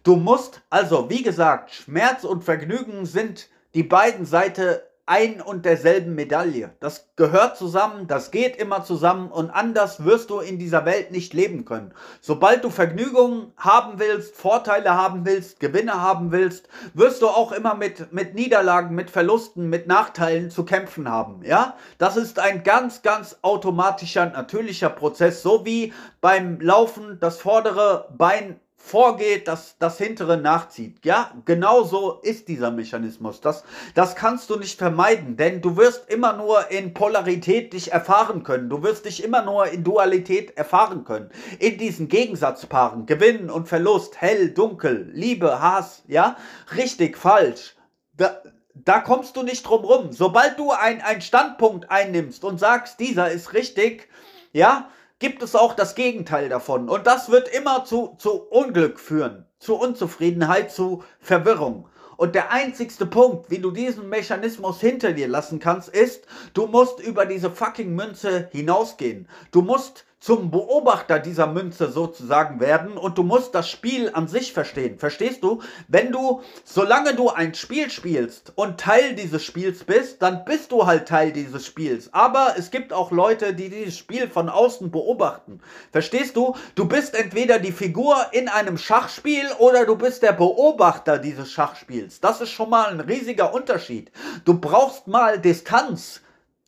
Du 0.04 0.18
musst, 0.18 0.62
also 0.70 1.10
wie 1.10 1.24
gesagt, 1.24 1.72
Schmerz 1.72 2.24
und 2.24 2.44
Vergnügen 2.44 3.06
sind 3.06 3.50
die 3.74 3.84
beiden 3.84 4.26
Seiten 4.26 4.80
ein 5.06 5.42
und 5.42 5.66
derselben 5.66 6.16
Medaille. 6.16 6.72
Das 6.80 7.10
gehört 7.18 7.58
zusammen, 7.58 8.08
das 8.08 8.32
geht 8.32 8.56
immer 8.56 8.86
zusammen 8.86 9.32
und 9.32 9.50
anders 9.50 10.06
wirst 10.06 10.30
du 10.30 10.40
in 10.40 10.60
dieser 10.60 10.86
Welt 10.86 11.12
nicht 11.12 11.34
leben 11.34 11.66
können. 11.66 11.94
Sobald 12.22 12.64
du 12.64 12.70
Vergnügung 12.70 13.52
haben 13.58 14.00
willst, 14.00 14.36
Vorteile 14.36 14.96
haben 14.96 15.26
willst, 15.26 15.60
Gewinne 15.60 16.02
haben 16.02 16.32
willst, 16.32 16.70
wirst 16.94 17.22
du 17.22 17.28
auch 17.28 17.52
immer 17.52 17.76
mit, 17.76 18.14
mit 18.14 18.34
Niederlagen, 18.34 18.96
mit 18.96 19.10
Verlusten, 19.10 19.70
mit 19.70 19.88
Nachteilen 19.88 20.50
zu 20.50 20.64
kämpfen 20.64 21.10
haben. 21.10 21.44
Ja, 21.44 21.76
das 21.98 22.16
ist 22.16 22.40
ein 22.40 22.64
ganz, 22.64 23.02
ganz 23.02 23.38
automatischer, 23.42 24.28
natürlicher 24.28 24.90
Prozess, 24.90 25.42
so 25.42 25.66
wie 25.66 25.92
beim 26.22 26.62
Laufen 26.62 27.18
das 27.20 27.40
vordere 27.40 28.08
Bein 28.18 28.58
vorgeht, 28.86 29.48
dass 29.48 29.78
das 29.80 29.98
hintere 29.98 30.36
nachzieht. 30.36 31.06
Ja, 31.06 31.32
genau 31.46 31.84
so 31.84 32.20
ist 32.22 32.50
dieser 32.50 32.70
Mechanismus. 32.70 33.40
Das, 33.40 33.64
das 33.96 34.14
kannst 34.14 34.50
du 34.50 34.58
nicht 34.58 34.78
vermeiden, 34.78 35.38
denn 35.38 35.62
du 35.62 35.78
wirst 35.78 36.10
immer 36.10 36.34
nur 36.34 36.70
in 36.70 36.94
Polarität 36.94 37.72
dich 37.72 37.94
erfahren 37.94 38.44
können. 38.44 38.70
Du 38.70 38.84
wirst 38.84 39.06
dich 39.06 39.24
immer 39.24 39.42
nur 39.42 39.68
in 39.68 39.86
Dualität 39.86 40.58
erfahren 40.58 41.06
können. 41.06 41.30
In 41.60 41.78
diesen 41.78 42.10
Gegensatzpaaren, 42.10 43.06
Gewinn 43.06 43.50
und 43.50 43.70
Verlust, 43.70 44.20
hell, 44.20 44.50
dunkel, 44.50 45.10
Liebe, 45.14 45.62
Hass, 45.62 46.04
ja, 46.08 46.36
richtig, 46.76 47.18
falsch. 47.18 47.78
Da, 48.18 48.42
da 48.76 49.00
kommst 49.00 49.38
du 49.38 49.44
nicht 49.44 49.64
drum 49.64 49.86
rum. 49.86 50.12
Sobald 50.12 50.60
du 50.60 50.72
einen 50.72 51.22
Standpunkt 51.22 51.90
einnimmst 51.90 52.44
und 52.44 52.60
sagst, 52.60 53.00
dieser 53.00 53.32
ist 53.32 53.54
richtig, 53.54 54.10
ja, 54.52 54.90
gibt 55.24 55.42
es 55.42 55.56
auch 55.56 55.74
das 55.74 55.96
Gegenteil 55.96 56.50
davon. 56.50 56.90
Und 56.90 57.08
das 57.08 57.32
wird 57.32 57.48
immer 57.48 57.86
zu, 57.86 58.18
zu 58.18 58.42
Unglück 58.50 59.00
führen, 59.00 59.46
zu 59.58 59.76
Unzufriedenheit, 59.76 60.70
zu 60.70 61.02
Verwirrung. 61.22 61.88
Und 62.18 62.36
der 62.36 62.52
einzigste 62.52 63.06
Punkt, 63.06 63.50
wie 63.50 63.60
du 63.60 63.72
diesen 63.72 64.10
Mechanismus 64.10 64.82
hinter 64.82 65.14
dir 65.14 65.30
lassen 65.30 65.60
kannst, 65.60 65.88
ist, 65.88 66.28
du 66.54 66.68
musst 66.68 67.00
über 67.00 67.26
diese 67.26 67.50
fucking 67.50 67.96
Münze 67.96 68.50
hinausgehen. 68.52 69.30
Du 69.52 69.62
musst 69.62 70.04
zum 70.24 70.52
Beobachter 70.52 71.20
dieser 71.20 71.48
Münze 71.48 71.92
sozusagen 71.92 72.62
werden 72.62 72.98
und 72.98 73.18
du 73.18 73.24
musst 73.24 73.54
das 73.54 73.70
Spiel 73.70 74.10
an 74.14 74.30
sich 74.30 74.54
verstehen. 74.54 74.98
Verstehst 74.98 75.44
du? 75.44 75.62
Wenn 75.90 76.14
du, 76.14 76.42
solange 76.64 77.14
du 77.14 77.30
ein 77.30 77.54
Spiel 77.56 77.90
spielst 77.90 78.54
und 78.56 78.80
Teil 78.80 79.16
dieses 79.16 79.44
Spiels 79.44 79.84
bist, 79.84 80.22
dann 80.22 80.46
bist 80.46 80.72
du 80.72 80.86
halt 80.86 81.10
Teil 81.10 81.34
dieses 81.34 81.66
Spiels. 81.66 82.14
Aber 82.14 82.56
es 82.58 82.72
gibt 82.72 82.94
auch 82.94 83.12
Leute, 83.12 83.54
die 83.54 83.68
dieses 83.68 83.98
Spiel 83.98 84.30
von 84.30 84.48
außen 84.48 84.92
beobachten. 84.92 85.60
Verstehst 85.92 86.38
du? 86.38 86.56
Du 86.76 86.86
bist 86.86 87.16
entweder 87.16 87.60
die 87.60 87.74
Figur 87.74 88.16
in 88.32 88.48
einem 88.48 88.78
Schachspiel 88.78 89.46
oder 89.60 89.86
du 89.86 89.98
bist 89.98 90.24
der 90.24 90.32
Beobachter 90.32 91.20
dieses 91.20 91.52
Schachspiels. 91.52 92.22
Das 92.22 92.40
ist 92.40 92.52
schon 92.52 92.70
mal 92.70 92.92
ein 92.92 93.02
riesiger 93.02 93.54
Unterschied. 93.54 94.10
Du 94.46 94.58
brauchst 94.58 95.06
mal 95.06 95.38
Distanz 95.38 96.22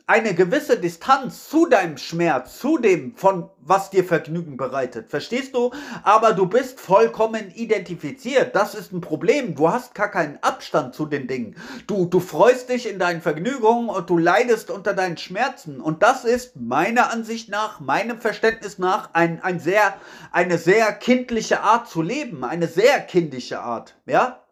eine 0.08 0.36
gewisse 0.36 0.78
Distanz 0.78 1.50
zu 1.50 1.66
deinem 1.66 1.98
Schmerz, 1.98 2.60
zu 2.60 2.78
dem, 2.78 3.16
von 3.16 3.50
was 3.60 3.90
dir 3.90 4.04
Vergnügen 4.04 4.56
bereitet. 4.56 5.10
Verstehst 5.10 5.56
du? 5.56 5.72
Aber 6.04 6.34
du 6.34 6.46
bist 6.46 6.80
vollkommen 6.80 7.52
identifiziert. 7.56 8.56
Das 8.56 8.76
ist 8.76 8.94
ein 8.94 9.02
Problem. 9.02 9.56
Du 9.56 9.70
hast 9.70 9.96
gar 9.96 10.12
keinen 10.12 10.38
Abstand 10.44 10.94
zu 10.94 11.08
den 11.08 11.28
Dingen. 11.28 11.56
Du, 11.88 12.06
du 12.06 12.20
freust 12.20 12.70
dich 12.70 12.88
in 12.88 13.00
deinen 13.00 13.22
Vergnügungen 13.22 13.90
und 13.90 14.10
du 14.10 14.20
leidest 14.20 14.70
unter 14.70 14.94
deinen 14.94 15.18
Schmerzen. 15.18 15.82
Und 15.82 16.04
das 16.04 16.24
ist 16.24 16.56
meiner 16.56 17.12
Ansicht 17.12 17.50
nach, 17.50 17.80
meinem 17.80 18.22
Verständnis 18.22 18.78
nach, 18.78 19.10
ein, 19.14 19.42
ein 19.42 19.60
sehr, 19.60 19.96
eine 20.32 20.60
sehr 20.60 20.94
kindliche 20.94 21.62
Art 21.62 21.90
zu 21.90 22.04
leben. 22.04 22.44
Eine 22.44 22.68
sehr 22.68 23.00
kindische 23.02 23.60
Art. 23.60 23.96
Ja? 24.06 24.45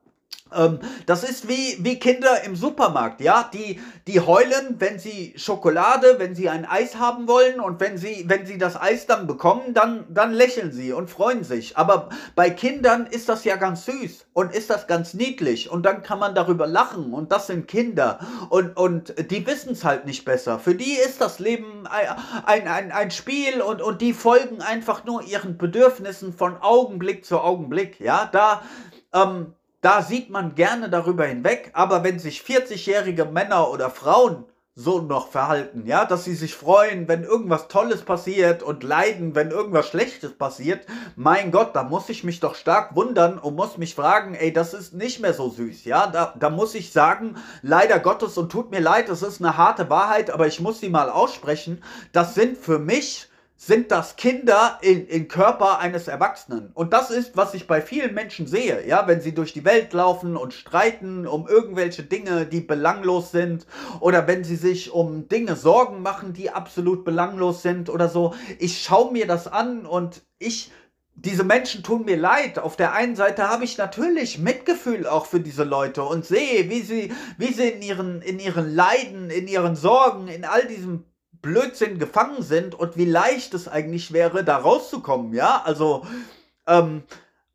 Ähm, 0.55 0.79
das 1.05 1.23
ist 1.23 1.47
wie, 1.47 1.77
wie 1.83 1.99
Kinder 1.99 2.43
im 2.43 2.55
Supermarkt, 2.55 3.21
ja, 3.21 3.49
die, 3.53 3.79
die 4.07 4.19
heulen, 4.19 4.75
wenn 4.79 4.99
sie 4.99 5.33
Schokolade, 5.37 6.15
wenn 6.17 6.35
sie 6.35 6.49
ein 6.49 6.65
Eis 6.65 6.97
haben 6.97 7.27
wollen 7.27 7.59
und 7.59 7.79
wenn 7.79 7.97
sie, 7.97 8.25
wenn 8.27 8.45
sie 8.45 8.57
das 8.57 8.79
Eis 8.79 9.05
dann 9.05 9.27
bekommen, 9.27 9.73
dann, 9.73 10.05
dann 10.09 10.33
lächeln 10.33 10.71
sie 10.71 10.93
und 10.93 11.09
freuen 11.09 11.43
sich. 11.43 11.77
Aber 11.77 12.09
bei 12.35 12.49
Kindern 12.49 13.07
ist 13.07 13.29
das 13.29 13.43
ja 13.43 13.55
ganz 13.55 13.85
süß 13.85 14.25
und 14.33 14.53
ist 14.53 14.69
das 14.69 14.87
ganz 14.87 15.13
niedlich 15.13 15.69
und 15.69 15.85
dann 15.85 16.03
kann 16.03 16.19
man 16.19 16.35
darüber 16.35 16.67
lachen 16.67 17.13
und 17.13 17.31
das 17.31 17.47
sind 17.47 17.67
Kinder 17.67 18.19
und, 18.49 18.77
und 18.77 19.13
die 19.31 19.45
wissen 19.45 19.73
es 19.73 19.83
halt 19.83 20.05
nicht 20.05 20.25
besser. 20.25 20.59
Für 20.59 20.75
die 20.75 20.93
ist 20.93 21.21
das 21.21 21.39
Leben 21.39 21.87
ein, 21.87 22.67
ein, 22.67 22.91
ein 22.91 23.11
Spiel 23.11 23.61
und, 23.61 23.81
und 23.81 24.01
die 24.01 24.13
folgen 24.13 24.61
einfach 24.61 25.05
nur 25.05 25.23
ihren 25.23 25.57
Bedürfnissen 25.57 26.33
von 26.33 26.57
Augenblick 26.61 27.25
zu 27.25 27.39
Augenblick, 27.39 27.99
ja, 27.99 28.29
da, 28.31 28.61
ähm, 29.13 29.53
da 29.83 30.01
sieht 30.01 30.29
man 30.29 30.55
gerne 30.55 30.89
darüber 30.89 31.25
hinweg, 31.25 31.71
aber 31.73 32.03
wenn 32.05 32.17
sich 32.17 32.41
40-jährige 32.41 33.25
Männer 33.25 33.69
oder 33.69 33.89
Frauen 33.89 34.45
so 34.75 35.01
noch 35.01 35.27
verhalten, 35.27 35.85
ja, 35.85 36.05
dass 36.05 36.23
sie 36.23 36.33
sich 36.33 36.55
freuen, 36.55 37.07
wenn 37.07 37.23
irgendwas 37.23 37.67
Tolles 37.67 38.01
passiert 38.01 38.63
und 38.63 38.81
leiden, 38.81 39.35
wenn 39.35 39.51
irgendwas 39.51 39.87
Schlechtes 39.87 40.35
passiert, 40.35 40.87
mein 41.15 41.51
Gott, 41.51 41.75
da 41.75 41.83
muss 41.83 42.09
ich 42.09 42.23
mich 42.23 42.39
doch 42.39 42.55
stark 42.55 42.95
wundern 42.95 43.37
und 43.37 43.55
muss 43.55 43.77
mich 43.77 43.93
fragen, 43.93 44.33
ey, 44.33 44.51
das 44.51 44.73
ist 44.73 44.93
nicht 44.93 45.19
mehr 45.19 45.33
so 45.33 45.49
süß, 45.49 45.83
ja, 45.83 46.07
da, 46.07 46.33
da 46.39 46.49
muss 46.49 46.73
ich 46.73 46.91
sagen, 46.91 47.35
leider 47.61 47.99
Gottes 47.99 48.37
und 48.37 48.51
tut 48.51 48.71
mir 48.71 48.79
leid, 48.79 49.09
es 49.09 49.21
ist 49.21 49.41
eine 49.41 49.57
harte 49.57 49.89
Wahrheit, 49.89 50.31
aber 50.31 50.47
ich 50.47 50.61
muss 50.61 50.79
sie 50.79 50.89
mal 50.89 51.09
aussprechen, 51.09 51.83
das 52.13 52.33
sind 52.33 52.57
für 52.57 52.79
mich 52.79 53.27
sind 53.65 53.91
das 53.91 54.17
Kinder 54.17 54.77
in, 54.81 55.07
in 55.07 55.29
Körper 55.29 55.79
eines 55.79 56.09
Erwachsenen. 56.09 56.71
Und 56.73 56.91
das 56.91 57.11
ist, 57.11 57.37
was 57.37 57.53
ich 57.53 57.65
bei 57.65 57.81
vielen 57.81 58.13
Menschen 58.13 58.45
sehe, 58.45 58.85
ja, 58.85 59.07
wenn 59.07 59.21
sie 59.21 59.33
durch 59.33 59.53
die 59.53 59.63
Welt 59.63 59.93
laufen 59.93 60.35
und 60.35 60.53
streiten 60.53 61.25
um 61.25 61.47
irgendwelche 61.47 62.03
Dinge, 62.03 62.45
die 62.45 62.59
belanglos 62.59 63.31
sind, 63.31 63.65
oder 64.01 64.27
wenn 64.27 64.43
sie 64.43 64.57
sich 64.57 64.91
um 64.91 65.29
Dinge 65.29 65.55
Sorgen 65.55 66.01
machen, 66.01 66.33
die 66.33 66.49
absolut 66.49 67.05
belanglos 67.05 67.61
sind 67.61 67.89
oder 67.89 68.09
so. 68.09 68.33
Ich 68.59 68.81
schaue 68.81 69.13
mir 69.13 69.27
das 69.27 69.47
an 69.47 69.85
und 69.85 70.23
ich 70.39 70.71
diese 71.15 71.43
Menschen 71.43 71.83
tun 71.83 72.03
mir 72.03 72.17
leid. 72.17 72.59
Auf 72.59 72.75
der 72.75 72.91
einen 72.93 73.15
Seite 73.15 73.47
habe 73.47 73.63
ich 73.63 73.77
natürlich 73.77 74.39
Mitgefühl 74.39 75.07
auch 75.07 75.25
für 75.25 75.39
diese 75.39 75.63
Leute 75.63 76.03
und 76.03 76.25
sehe, 76.25 76.69
wie 76.69 76.81
sie, 76.81 77.13
wie 77.37 77.53
sie 77.53 77.69
in 77.69 77.81
ihren, 77.81 78.21
in 78.21 78.39
ihren 78.39 78.75
Leiden, 78.75 79.29
in 79.29 79.47
ihren 79.47 79.75
Sorgen, 79.75 80.27
in 80.27 80.43
all 80.43 80.65
diesem 80.67 81.05
Blödsinn 81.43 81.99
gefangen 81.99 82.41
sind 82.41 82.73
und 82.73 82.97
wie 82.97 83.05
leicht 83.05 83.53
es 83.53 83.67
eigentlich 83.67 84.13
wäre, 84.13 84.43
da 84.43 84.57
rauszukommen, 84.57 85.33
ja? 85.33 85.61
Also, 85.63 86.03
ähm, 86.65 87.03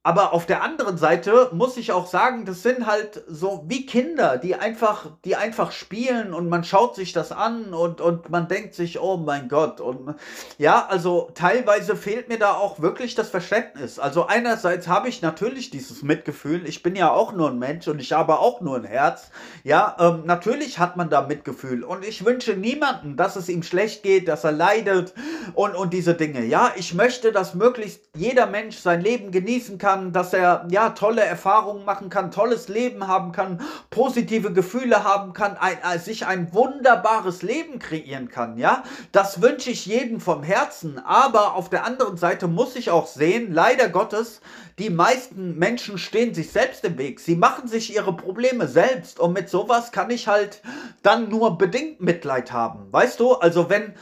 aber 0.08 0.32
auf 0.32 0.46
der 0.46 0.62
anderen 0.62 0.96
Seite 0.96 1.50
muss 1.52 1.76
ich 1.76 1.92
auch 1.92 2.06
sagen, 2.06 2.46
das 2.46 2.62
sind 2.62 2.86
halt 2.86 3.24
so 3.28 3.66
wie 3.68 3.84
Kinder, 3.84 4.38
die 4.38 4.54
einfach, 4.54 5.10
die 5.26 5.36
einfach 5.36 5.70
spielen 5.70 6.32
und 6.32 6.48
man 6.48 6.64
schaut 6.64 6.94
sich 6.94 7.12
das 7.12 7.30
an 7.30 7.74
und, 7.74 8.00
und 8.00 8.30
man 8.30 8.48
denkt 8.48 8.74
sich, 8.74 8.98
oh 8.98 9.18
mein 9.18 9.50
Gott. 9.50 9.82
Und 9.82 10.14
ja, 10.56 10.86
also 10.88 11.28
teilweise 11.34 11.94
fehlt 11.94 12.30
mir 12.30 12.38
da 12.38 12.54
auch 12.54 12.80
wirklich 12.80 13.16
das 13.16 13.28
Verständnis. 13.28 13.98
Also 13.98 14.26
einerseits 14.26 14.88
habe 14.88 15.10
ich 15.10 15.20
natürlich 15.20 15.68
dieses 15.68 16.02
Mitgefühl. 16.02 16.66
Ich 16.66 16.82
bin 16.82 16.96
ja 16.96 17.10
auch 17.10 17.34
nur 17.34 17.50
ein 17.50 17.58
Mensch 17.58 17.86
und 17.86 18.00
ich 18.00 18.12
habe 18.12 18.38
auch 18.38 18.62
nur 18.62 18.76
ein 18.76 18.84
Herz. 18.84 19.30
Ja, 19.62 19.94
ähm, 20.00 20.22
natürlich 20.24 20.78
hat 20.78 20.96
man 20.96 21.10
da 21.10 21.20
Mitgefühl 21.20 21.84
und 21.84 22.02
ich 22.02 22.24
wünsche 22.24 22.54
niemanden, 22.54 23.18
dass 23.18 23.36
es 23.36 23.50
ihm 23.50 23.62
schlecht 23.62 24.02
geht, 24.02 24.26
dass 24.28 24.44
er 24.44 24.52
leidet 24.52 25.12
und, 25.52 25.74
und 25.74 25.92
diese 25.92 26.14
Dinge. 26.14 26.46
Ja, 26.46 26.72
ich 26.76 26.94
möchte, 26.94 27.30
dass 27.30 27.54
möglichst 27.54 28.00
jeder 28.16 28.46
Mensch 28.46 28.78
sein 28.78 29.02
Leben 29.02 29.32
genießen 29.32 29.76
kann 29.76 29.97
kann, 29.98 30.12
dass 30.12 30.32
er 30.32 30.66
ja 30.70 30.90
tolle 30.90 31.22
Erfahrungen 31.22 31.84
machen 31.84 32.08
kann, 32.08 32.30
tolles 32.30 32.68
Leben 32.68 33.06
haben 33.06 33.32
kann, 33.32 33.60
positive 33.90 34.52
Gefühle 34.52 35.04
haben 35.04 35.32
kann, 35.32 35.56
ein, 35.56 35.78
ein, 35.82 35.98
sich 35.98 36.26
ein 36.26 36.52
wunderbares 36.54 37.42
Leben 37.42 37.78
kreieren 37.78 38.28
kann, 38.28 38.56
ja? 38.56 38.82
Das 39.12 39.42
wünsche 39.42 39.70
ich 39.70 39.86
jedem 39.86 40.20
vom 40.20 40.42
Herzen, 40.42 40.98
aber 41.04 41.54
auf 41.54 41.68
der 41.68 41.84
anderen 41.84 42.16
Seite 42.16 42.46
muss 42.46 42.76
ich 42.76 42.90
auch 42.90 43.06
sehen, 43.06 43.52
leider 43.52 43.88
Gottes, 43.88 44.40
die 44.78 44.90
meisten 44.90 45.58
Menschen 45.58 45.98
stehen 45.98 46.34
sich 46.34 46.52
selbst 46.52 46.84
im 46.84 46.98
Weg. 46.98 47.18
Sie 47.18 47.34
machen 47.34 47.66
sich 47.66 47.94
ihre 47.94 48.12
Probleme 48.12 48.68
selbst 48.68 49.18
und 49.18 49.32
mit 49.32 49.48
sowas 49.48 49.90
kann 49.90 50.10
ich 50.10 50.28
halt 50.28 50.62
dann 51.02 51.28
nur 51.28 51.58
bedingt 51.58 52.00
Mitleid 52.00 52.52
haben. 52.52 52.86
Weißt 52.92 53.18
du, 53.18 53.34
also 53.34 53.68
wenn 53.68 53.94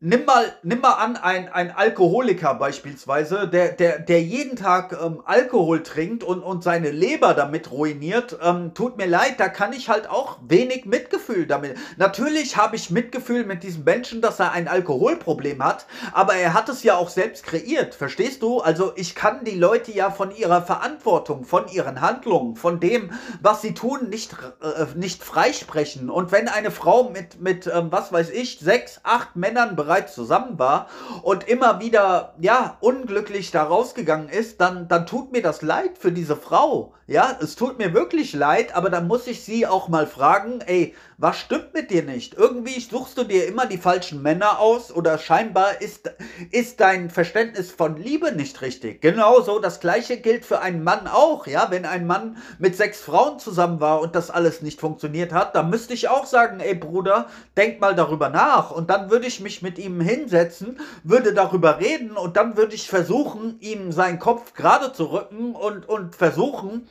nimm 0.00 0.24
mal, 0.24 0.52
nimm 0.62 0.80
mal 0.80 0.94
an, 0.94 1.16
ein, 1.16 1.50
ein 1.50 1.70
Alkoholiker 1.70 2.54
beispielsweise, 2.54 3.46
der, 3.46 3.72
der, 3.72 3.98
der 3.98 4.22
jeden 4.22 4.56
Tag 4.56 4.98
ähm, 5.00 5.22
Alkohol 5.26 5.82
trinkt 5.82 6.24
und, 6.24 6.42
und 6.42 6.64
seine 6.64 6.90
Leber 6.90 7.34
damit 7.34 7.70
ruiniert, 7.70 8.38
ähm, 8.42 8.72
tut 8.72 8.96
mir 8.96 9.06
leid, 9.06 9.34
da 9.38 9.48
kann 9.48 9.74
ich 9.74 9.90
halt 9.90 10.08
auch 10.08 10.38
wenig 10.46 10.86
Mitgefühl 10.86 11.46
damit. 11.46 11.76
Natürlich 11.98 12.56
habe 12.56 12.76
ich 12.76 12.90
Mitgefühl 12.90 13.44
mit 13.44 13.62
diesem 13.62 13.84
Menschen, 13.84 14.22
dass 14.22 14.40
er 14.40 14.52
ein 14.52 14.68
Alkoholproblem 14.68 15.62
hat, 15.62 15.84
aber 16.12 16.34
er 16.34 16.54
hat 16.54 16.70
es 16.70 16.82
ja 16.82 16.96
auch 16.96 17.10
selbst 17.10 17.44
kreiert, 17.44 17.94
verstehst 17.94 18.42
du? 18.42 18.60
Also 18.60 18.92
ich 18.96 19.14
kann 19.14 19.44
die 19.44 19.58
Leute 19.58 19.92
ja 19.92 20.10
von 20.10 20.34
ihrer 20.34 20.62
Verantwortung, 20.62 21.44
von 21.44 21.68
ihren 21.68 22.00
Handlungen, 22.00 22.56
von 22.56 22.80
dem, 22.80 23.12
was 23.42 23.60
sie 23.60 23.74
tun, 23.74 24.08
nicht, 24.08 24.32
äh, 24.62 24.86
nicht 24.96 25.22
freisprechen. 25.22 26.08
Und 26.08 26.32
wenn 26.32 26.48
eine 26.48 26.70
Frau 26.70 27.10
mit, 27.10 27.38
mit 27.38 27.66
ähm, 27.66 27.88
was 27.90 28.12
weiß 28.12 28.30
ich, 28.30 28.60
sechs, 28.60 29.00
acht 29.02 29.36
Männern 29.36 29.76
bereits 29.76 29.89
bereits 29.90 30.14
zusammen 30.14 30.56
war 30.56 30.86
und 31.22 31.48
immer 31.48 31.80
wieder, 31.80 32.34
ja, 32.38 32.76
unglücklich 32.78 33.50
da 33.50 33.64
rausgegangen 33.64 34.28
ist, 34.28 34.60
dann, 34.60 34.86
dann 34.86 35.04
tut 35.04 35.32
mir 35.32 35.42
das 35.42 35.62
leid 35.62 35.98
für 35.98 36.12
diese 36.12 36.36
Frau. 36.36 36.94
Ja, 37.08 37.36
es 37.42 37.56
tut 37.56 37.78
mir 37.78 37.92
wirklich 37.92 38.32
leid, 38.32 38.76
aber 38.76 38.88
dann 38.88 39.08
muss 39.08 39.26
ich 39.26 39.42
sie 39.42 39.66
auch 39.66 39.88
mal 39.88 40.06
fragen, 40.06 40.60
ey, 40.60 40.94
was 41.20 41.36
stimmt 41.36 41.74
mit 41.74 41.90
dir 41.90 42.02
nicht? 42.02 42.32
Irgendwie 42.32 42.80
suchst 42.80 43.18
du 43.18 43.24
dir 43.24 43.46
immer 43.46 43.66
die 43.66 43.76
falschen 43.76 44.22
Männer 44.22 44.58
aus 44.58 44.90
oder 44.90 45.18
scheinbar 45.18 45.82
ist, 45.82 46.10
ist 46.50 46.80
dein 46.80 47.10
Verständnis 47.10 47.70
von 47.70 47.98
Liebe 47.98 48.32
nicht 48.32 48.62
richtig. 48.62 49.02
Genauso, 49.02 49.58
das 49.58 49.80
gleiche 49.80 50.16
gilt 50.16 50.46
für 50.46 50.60
einen 50.60 50.82
Mann 50.82 51.06
auch, 51.06 51.46
ja. 51.46 51.70
Wenn 51.70 51.84
ein 51.84 52.06
Mann 52.06 52.38
mit 52.58 52.74
sechs 52.74 53.02
Frauen 53.02 53.38
zusammen 53.38 53.80
war 53.80 54.00
und 54.00 54.14
das 54.14 54.30
alles 54.30 54.62
nicht 54.62 54.80
funktioniert 54.80 55.34
hat, 55.34 55.54
dann 55.54 55.68
müsste 55.68 55.92
ich 55.92 56.08
auch 56.08 56.24
sagen, 56.24 56.58
ey 56.60 56.74
Bruder, 56.74 57.26
denk 57.54 57.82
mal 57.82 57.94
darüber 57.94 58.30
nach. 58.30 58.70
Und 58.70 58.88
dann 58.88 59.10
würde 59.10 59.26
ich 59.26 59.40
mich 59.40 59.60
mit 59.60 59.78
ihm 59.78 60.00
hinsetzen, 60.00 60.80
würde 61.04 61.34
darüber 61.34 61.80
reden 61.80 62.12
und 62.12 62.38
dann 62.38 62.56
würde 62.56 62.74
ich 62.74 62.88
versuchen, 62.88 63.60
ihm 63.60 63.92
seinen 63.92 64.20
Kopf 64.20 64.54
gerade 64.54 64.94
zu 64.94 65.12
rücken 65.12 65.54
und, 65.54 65.86
und 65.86 66.16
versuchen, 66.16 66.88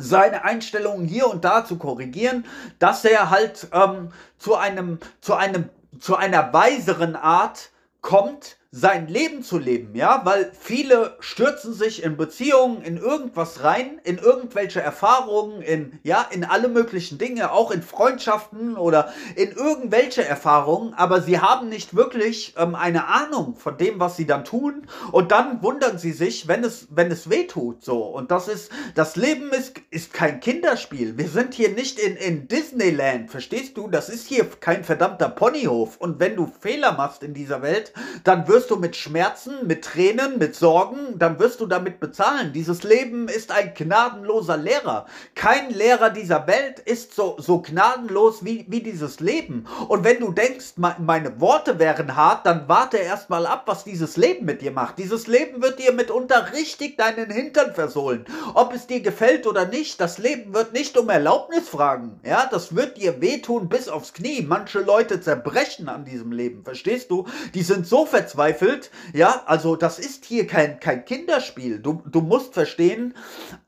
seine 0.00 0.44
Einstellungen 0.44 1.06
hier 1.06 1.28
und 1.28 1.44
da 1.44 1.64
zu 1.64 1.76
korrigieren, 1.76 2.44
dass 2.78 3.04
er 3.04 3.30
halt 3.30 3.68
ähm, 3.72 4.12
zu 4.38 4.56
einem, 4.56 4.98
zu 5.20 5.34
einem, 5.34 5.68
zu 5.98 6.16
einer 6.16 6.52
weiseren 6.52 7.16
Art 7.16 7.70
kommt, 8.00 8.56
sein 8.72 9.08
Leben 9.08 9.42
zu 9.42 9.58
leben, 9.58 9.96
ja, 9.96 10.20
weil 10.24 10.52
viele 10.56 11.16
stürzen 11.18 11.74
sich 11.74 12.04
in 12.04 12.16
Beziehungen, 12.16 12.82
in 12.82 12.98
irgendwas 12.98 13.64
rein, 13.64 14.00
in 14.04 14.18
irgendwelche 14.18 14.80
Erfahrungen, 14.80 15.60
in, 15.60 15.98
ja, 16.04 16.24
in 16.30 16.44
alle 16.44 16.68
möglichen 16.68 17.18
Dinge, 17.18 17.50
auch 17.50 17.72
in 17.72 17.82
Freundschaften 17.82 18.76
oder 18.76 19.12
in 19.34 19.50
irgendwelche 19.50 20.24
Erfahrungen, 20.24 20.94
aber 20.94 21.20
sie 21.20 21.40
haben 21.40 21.68
nicht 21.68 21.96
wirklich 21.96 22.54
ähm, 22.58 22.76
eine 22.76 23.08
Ahnung 23.08 23.56
von 23.56 23.76
dem, 23.76 23.98
was 23.98 24.16
sie 24.16 24.26
dann 24.26 24.44
tun 24.44 24.86
und 25.10 25.32
dann 25.32 25.64
wundern 25.64 25.98
sie 25.98 26.12
sich, 26.12 26.46
wenn 26.46 26.62
es, 26.62 26.86
wenn 26.90 27.10
es 27.10 27.28
weh 27.28 27.48
tut, 27.48 27.84
so. 27.84 28.04
Und 28.04 28.30
das 28.30 28.46
ist, 28.46 28.70
das 28.94 29.16
Leben 29.16 29.50
ist, 29.50 29.80
ist 29.90 30.12
kein 30.12 30.38
Kinderspiel. 30.38 31.18
Wir 31.18 31.28
sind 31.28 31.54
hier 31.54 31.70
nicht 31.70 31.98
in, 31.98 32.14
in 32.14 32.46
Disneyland, 32.46 33.32
verstehst 33.32 33.76
du? 33.76 33.88
Das 33.88 34.08
ist 34.08 34.28
hier 34.28 34.48
kein 34.60 34.84
verdammter 34.84 35.28
Ponyhof 35.28 35.96
und 35.96 36.20
wenn 36.20 36.36
du 36.36 36.46
Fehler 36.60 36.92
machst 36.92 37.24
in 37.24 37.34
dieser 37.34 37.62
Welt, 37.62 37.92
dann 38.22 38.46
wirst 38.46 38.59
wirst 38.60 38.70
du 38.70 38.76
mit 38.76 38.94
Schmerzen, 38.94 39.66
mit 39.66 39.82
Tränen, 39.86 40.36
mit 40.38 40.54
Sorgen, 40.54 41.18
dann 41.18 41.38
wirst 41.38 41.60
du 41.60 41.66
damit 41.66 41.98
bezahlen. 41.98 42.52
Dieses 42.52 42.82
Leben 42.82 43.26
ist 43.26 43.50
ein 43.52 43.72
gnadenloser 43.74 44.58
Lehrer. 44.58 45.06
Kein 45.34 45.70
Lehrer 45.70 46.10
dieser 46.10 46.46
Welt 46.46 46.78
ist 46.78 47.14
so, 47.14 47.36
so 47.38 47.62
gnadenlos 47.62 48.44
wie, 48.44 48.66
wie 48.68 48.82
dieses 48.82 49.18
Leben. 49.20 49.66
Und 49.88 50.04
wenn 50.04 50.20
du 50.20 50.32
denkst, 50.32 50.74
meine 50.76 51.40
Worte 51.40 51.78
wären 51.78 52.16
hart, 52.16 52.44
dann 52.44 52.68
warte 52.68 52.98
erst 52.98 53.30
mal 53.30 53.46
ab, 53.46 53.62
was 53.64 53.84
dieses 53.84 54.18
Leben 54.18 54.44
mit 54.44 54.60
dir 54.60 54.72
macht. 54.72 54.98
Dieses 54.98 55.26
Leben 55.26 55.62
wird 55.62 55.78
dir 55.78 55.92
mitunter 55.92 56.52
richtig 56.52 56.98
deinen 56.98 57.30
Hintern 57.30 57.72
versohlen. 57.72 58.26
Ob 58.52 58.74
es 58.74 58.86
dir 58.86 59.00
gefällt 59.00 59.46
oder 59.46 59.64
nicht, 59.64 60.02
das 60.02 60.18
Leben 60.18 60.52
wird 60.52 60.74
nicht 60.74 60.98
um 60.98 61.08
Erlaubnis 61.08 61.66
fragen. 61.66 62.20
Ja, 62.26 62.46
das 62.50 62.76
wird 62.76 62.98
dir 62.98 63.22
wehtun 63.22 63.70
bis 63.70 63.88
aufs 63.88 64.12
Knie. 64.12 64.44
Manche 64.46 64.80
Leute 64.80 65.22
zerbrechen 65.22 65.88
an 65.88 66.04
diesem 66.04 66.30
Leben, 66.30 66.62
verstehst 66.62 67.10
du? 67.10 67.26
Die 67.54 67.62
sind 67.62 67.86
so 67.86 68.04
verzweifelt 68.04 68.49
verzweifelt. 68.54 68.90
Ja, 69.12 69.42
also 69.46 69.76
das 69.76 69.98
ist 69.98 70.24
hier 70.24 70.46
kein, 70.46 70.80
kein 70.80 71.04
Kinderspiel. 71.04 71.78
Du, 71.78 72.02
du 72.06 72.20
musst 72.20 72.54
verstehen, 72.54 73.14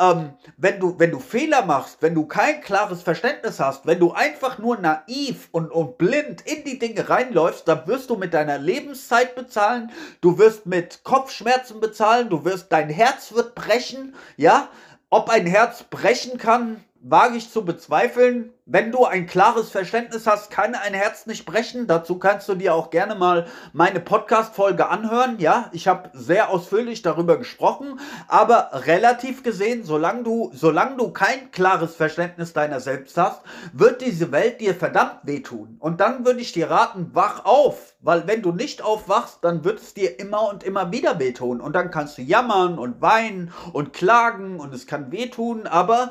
ähm, 0.01 0.35
wenn, 0.57 0.81
du, 0.81 0.99
wenn 0.99 1.11
du 1.11 1.19
Fehler 1.19 1.65
machst, 1.65 1.99
wenn 2.01 2.15
du 2.15 2.27
kein 2.27 2.61
klares 2.61 3.03
Verständnis 3.03 3.61
hast, 3.61 3.87
wenn 3.87 3.99
du 3.99 4.13
einfach 4.13 4.59
nur 4.59 4.79
naiv 4.79 5.49
und, 5.53 5.71
und 5.71 5.99
blind 5.99 6.43
in 6.43 6.65
die 6.65 6.79
Dinge 6.79 7.09
reinläufst, 7.09 7.67
dann 7.69 7.87
wirst 7.87 8.11
du 8.11 8.17
mit 8.17 8.35
deiner 8.35 8.59
Lebenszeit 8.59 9.35
bezahlen, 9.35 9.91
du 10.21 10.39
wirst 10.39 10.67
mit 10.67 11.05
Kopfschmerzen 11.05 11.81
bezahlen, 11.81 12.29
du 12.29 12.45
wirst, 12.45 12.73
dein 12.73 12.89
Herz 12.89 13.33
wird 13.33 13.55
brechen, 13.55 14.15
ja. 14.37 14.69
Ob 15.11 15.29
ein 15.29 15.45
Herz 15.45 15.83
brechen 15.83 16.39
kann, 16.39 16.83
wage 17.03 17.37
ich 17.37 17.51
zu 17.51 17.65
bezweifeln. 17.65 18.53
Wenn 18.65 18.93
du 18.93 19.05
ein 19.05 19.27
klares 19.27 19.71
Verständnis 19.71 20.27
hast, 20.29 20.53
kann 20.53 20.77
ein 20.77 20.95
Herz 20.95 21.27
nicht 21.27 21.45
brechen. 21.45 21.89
Dazu 21.89 22.19
kannst 22.19 22.49
du 22.49 22.55
dir 22.55 22.75
auch 22.75 22.91
gerne 22.91 23.17
mal 23.17 23.47
meine 23.73 23.99
Podcast-Folge 23.99 24.89
anhören. 24.89 25.41
Ja, 25.41 25.69
ich 25.73 25.89
habe 25.89 26.11
sehr 26.13 26.49
ausführlich 26.49 27.03
darüber 27.03 27.39
gesprochen, 27.39 27.99
aber 28.29 28.71
relativ 28.87 29.43
gesehen, 29.43 29.83
solange 29.83 30.23
du, 30.23 30.53
solange 30.55 30.97
du 30.97 31.11
kein 31.11 31.51
klares 31.51 31.97
Verständnis 31.97 32.53
deiner 32.53 32.79
selbst 32.79 33.19
hast, 33.19 33.43
wird 33.73 34.01
diese 34.01 34.31
Welt 34.31 34.61
dir 34.61 34.77
verdammt 34.77 35.19
wehtun. 35.25 35.77
Und 35.81 36.01
dann 36.01 36.25
würde 36.25 36.41
ich 36.41 36.53
dir 36.53 36.71
raten, 36.71 37.11
wach 37.15 37.45
auf. 37.45 37.97
Weil 38.01 38.27
wenn 38.27 38.43
du 38.43 38.53
nicht 38.53 38.83
aufwachst, 38.83 39.39
dann 39.43 39.65
wird 39.65 39.81
es 39.81 39.95
dir 39.95 40.21
immer 40.21 40.49
und 40.49 40.63
immer 40.63 40.93
wieder 40.93 41.19
wehtun. 41.19 41.61
Und 41.61 41.75
dann 41.75 41.91
kannst 41.91 42.19
du 42.19 42.23
jammern 42.23 42.79
und 42.79 43.01
weinen 43.01 43.53
und 43.73 43.93
klagen 43.93 44.61
und 44.61 44.73
es 44.73 44.87
kann 44.87 45.11
wehtun, 45.13 45.67
aber 45.67 46.11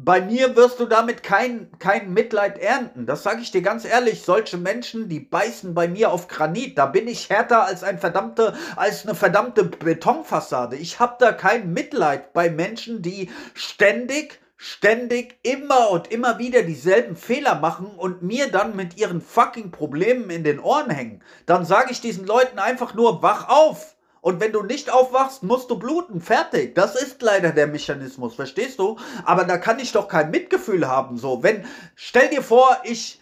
bei 0.00 0.20
mir 0.20 0.54
wirst 0.54 0.78
du 0.78 0.86
damit 0.86 1.24
kein, 1.24 1.68
kein 1.80 2.12
Mitleid 2.12 2.58
ernten. 2.58 3.04
Das 3.04 3.24
sage 3.24 3.40
ich 3.42 3.50
dir 3.50 3.62
ganz 3.62 3.84
ehrlich. 3.84 4.22
Solche 4.22 4.56
Menschen, 4.56 5.08
die 5.08 5.18
beißen 5.18 5.74
bei 5.74 5.88
mir 5.88 6.12
auf 6.12 6.28
Granit. 6.28 6.78
Da 6.78 6.86
bin 6.86 7.08
ich 7.08 7.28
härter 7.28 7.64
als, 7.64 7.82
ein 7.82 7.98
verdammte, 7.98 8.54
als 8.76 9.04
eine 9.04 9.16
verdammte 9.16 9.64
Betonfassade. 9.64 10.76
Ich 10.76 11.00
habe 11.00 11.16
da 11.18 11.32
kein 11.32 11.72
Mitleid 11.72 12.32
bei 12.32 12.48
Menschen, 12.48 13.02
die 13.02 13.30
ständig 13.54 14.40
ständig 14.60 15.38
immer 15.44 15.90
und 15.90 16.10
immer 16.10 16.40
wieder 16.40 16.64
dieselben 16.64 17.14
Fehler 17.14 17.54
machen 17.60 17.86
und 17.96 18.22
mir 18.22 18.50
dann 18.50 18.74
mit 18.74 18.98
ihren 18.98 19.20
fucking 19.20 19.70
Problemen 19.70 20.30
in 20.30 20.42
den 20.42 20.58
Ohren 20.58 20.90
hängen. 20.90 21.22
Dann 21.46 21.64
sage 21.64 21.92
ich 21.92 22.00
diesen 22.00 22.26
Leuten 22.26 22.58
einfach 22.58 22.92
nur, 22.92 23.22
wach 23.22 23.48
auf. 23.48 23.96
Und 24.28 24.40
wenn 24.40 24.52
du 24.52 24.62
nicht 24.62 24.92
aufwachst, 24.92 25.42
musst 25.42 25.70
du 25.70 25.78
bluten. 25.78 26.20
Fertig. 26.20 26.74
Das 26.74 26.94
ist 27.00 27.22
leider 27.22 27.50
der 27.50 27.66
Mechanismus, 27.66 28.34
verstehst 28.34 28.78
du? 28.78 28.98
Aber 29.24 29.44
da 29.44 29.56
kann 29.56 29.78
ich 29.78 29.92
doch 29.92 30.06
kein 30.06 30.30
Mitgefühl 30.30 30.86
haben. 30.86 31.16
So, 31.16 31.42
wenn, 31.42 31.64
stell 31.96 32.28
dir 32.28 32.42
vor, 32.42 32.76
ich, 32.84 33.17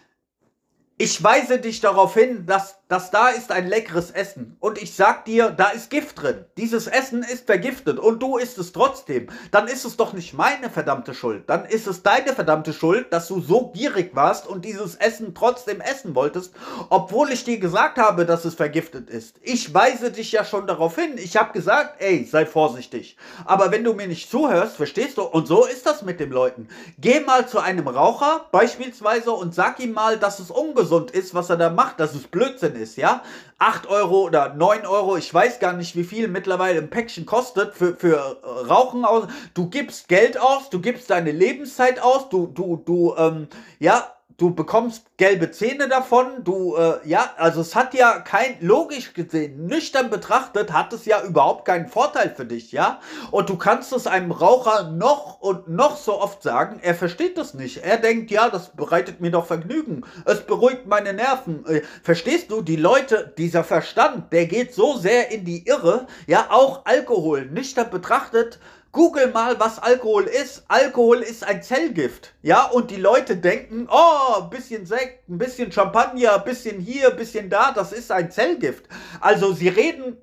ich 0.97 1.23
weise 1.23 1.59
dich 1.59 1.79
darauf 1.79 2.15
hin, 2.15 2.45
dass 2.45 2.77
dass 2.87 3.11
da 3.11 3.27
ist 3.29 3.51
ein 3.51 3.67
leckeres 3.67 4.11
Essen 4.11 4.55
und 4.61 4.81
ich 4.81 4.95
sag 4.95 5.25
dir, 5.25 5.49
da 5.49 5.69
ist 5.69 5.89
Gift 5.89 6.21
drin. 6.21 6.45
Dieses 6.55 6.87
Essen 6.87 7.21
ist 7.21 7.45
vergiftet 7.45 7.99
und 7.99 8.23
du 8.23 8.37
isst 8.37 8.57
es 8.57 8.71
trotzdem. 8.71 9.27
Dann 9.51 9.67
ist 9.67 9.83
es 9.83 9.97
doch 9.97 10.13
nicht 10.13 10.33
meine 10.33 10.69
verdammte 10.69 11.13
Schuld. 11.13 11.49
Dann 11.49 11.65
ist 11.65 11.87
es 11.87 12.01
deine 12.01 12.33
verdammte 12.33 12.71
Schuld, 12.71 13.11
dass 13.11 13.27
du 13.27 13.41
so 13.41 13.71
gierig 13.71 14.15
warst 14.15 14.47
und 14.47 14.63
dieses 14.63 14.95
Essen 14.95 15.35
trotzdem 15.35 15.81
essen 15.81 16.15
wolltest, 16.15 16.53
obwohl 16.89 17.31
ich 17.31 17.43
dir 17.43 17.59
gesagt 17.59 17.97
habe, 17.97 18.25
dass 18.25 18.45
es 18.45 18.55
vergiftet 18.55 19.09
ist. 19.09 19.35
Ich 19.41 19.73
weise 19.73 20.11
dich 20.11 20.31
ja 20.31 20.45
schon 20.45 20.65
darauf 20.65 20.95
hin. 20.95 21.15
Ich 21.17 21.35
habe 21.35 21.51
gesagt, 21.51 22.01
ey, 22.01 22.23
sei 22.23 22.45
vorsichtig. 22.45 23.17
Aber 23.43 23.71
wenn 23.71 23.83
du 23.83 23.93
mir 23.93 24.07
nicht 24.07 24.31
zuhörst, 24.31 24.77
verstehst 24.77 25.17
du? 25.17 25.23
Und 25.23 25.47
so 25.47 25.65
ist 25.65 25.85
das 25.85 26.03
mit 26.03 26.21
den 26.21 26.31
Leuten. 26.31 26.69
Geh 26.97 27.19
mal 27.19 27.47
zu 27.49 27.59
einem 27.59 27.89
Raucher 27.89 28.45
beispielsweise 28.53 29.33
und 29.33 29.53
sag 29.53 29.81
ihm 29.81 29.91
mal, 29.91 30.17
dass 30.17 30.39
es 30.39 30.51
ungesund 30.51 30.86
ist, 30.91 31.33
was 31.33 31.49
er 31.49 31.57
da 31.57 31.69
macht, 31.69 31.99
dass 31.99 32.15
es 32.15 32.27
Blödsinn 32.27 32.75
ist, 32.75 32.97
ja, 32.97 33.23
8 33.59 33.87
Euro 33.87 34.23
oder 34.23 34.53
9 34.53 34.85
Euro, 34.85 35.17
ich 35.17 35.33
weiß 35.33 35.59
gar 35.59 35.73
nicht, 35.73 35.95
wie 35.95 36.03
viel 36.03 36.27
mittlerweile 36.27 36.79
ein 36.79 36.89
Päckchen 36.89 37.25
kostet 37.25 37.73
für, 37.73 37.95
für 37.95 38.37
äh, 38.43 38.47
Rauchen 38.67 39.05
aus. 39.05 39.27
Du 39.53 39.69
gibst 39.69 40.07
Geld 40.07 40.39
aus, 40.39 40.69
du 40.69 40.79
gibst 40.79 41.09
deine 41.09 41.31
Lebenszeit 41.31 41.99
aus, 41.99 42.29
du, 42.29 42.47
du, 42.47 42.81
du, 42.85 43.15
ähm, 43.17 43.47
ja, 43.79 44.16
du 44.37 44.53
bekommst 44.53 45.05
gelbe 45.17 45.49
Zähne 45.49 45.89
davon, 45.89 46.43
du, 46.43 46.75
äh, 46.75 46.99
ja, 47.05 47.31
also 47.37 47.61
es 47.61 47.75
hat 47.75 47.95
ja 47.95 48.19
kein, 48.19 48.55
logisch 48.61 49.13
gesehen, 49.13 49.65
nüchtern 49.65 50.11
betrachtet, 50.11 50.71
hat 50.71 50.93
es 50.93 51.05
ja 51.05 51.23
überhaupt 51.23 51.65
keinen 51.65 51.87
Vorteil 51.87 52.33
für 52.35 52.45
dich, 52.45 52.71
ja? 52.71 52.99
Und 53.31 53.49
du 53.49 53.57
kannst 53.57 53.91
es 53.93 54.05
einem 54.05 54.31
Raucher 54.31 54.91
noch 54.91 55.41
und 55.41 55.67
noch 55.67 55.97
so 55.97 56.21
oft 56.21 56.43
sagen, 56.43 56.79
er 56.83 56.93
versteht 56.93 57.37
das 57.37 57.55
nicht. 57.55 57.77
Er 57.77 57.97
denkt, 57.97 58.29
ja, 58.29 58.49
das 58.49 58.69
bereitet 58.69 59.21
mir 59.21 59.31
doch 59.31 59.47
Vergnügen, 59.47 60.03
es 60.25 60.41
beruhigt 60.41 60.85
meine 60.85 61.13
Nerven. 61.13 61.65
Äh, 61.65 61.81
verstehst 62.03 62.51
du, 62.51 62.61
die 62.61 62.75
Leute, 62.75 63.33
dieser 63.39 63.63
Verstand, 63.63 64.31
der 64.31 64.45
geht 64.45 64.75
so 64.75 64.97
sehr 64.97 65.31
in 65.31 65.45
die 65.45 65.65
Irre, 65.65 66.05
ja, 66.27 66.47
auch 66.51 66.85
Alkohol, 66.85 67.45
nüchtern 67.45 67.89
betrachtet, 67.89 68.59
Google 68.91 69.31
mal, 69.31 69.59
was 69.59 69.79
Alkohol 69.79 70.23
ist. 70.23 70.63
Alkohol 70.67 71.19
ist 71.19 71.43
ein 71.43 71.61
Zellgift. 71.61 72.33
Ja, 72.41 72.65
und 72.65 72.91
die 72.91 72.97
Leute 72.97 73.37
denken, 73.37 73.87
oh, 73.91 74.41
ein 74.41 74.49
bisschen 74.49 74.85
Sekt, 74.85 75.29
ein 75.29 75.37
bisschen 75.37 75.71
Champagner, 75.71 76.35
ein 76.35 76.43
bisschen 76.43 76.79
hier, 76.79 77.11
ein 77.11 77.17
bisschen 77.17 77.49
da, 77.49 77.71
das 77.71 77.91
ist 77.91 78.11
ein 78.11 78.31
Zellgift. 78.31 78.85
Also 79.19 79.53
sie 79.53 79.69
reden 79.69 80.17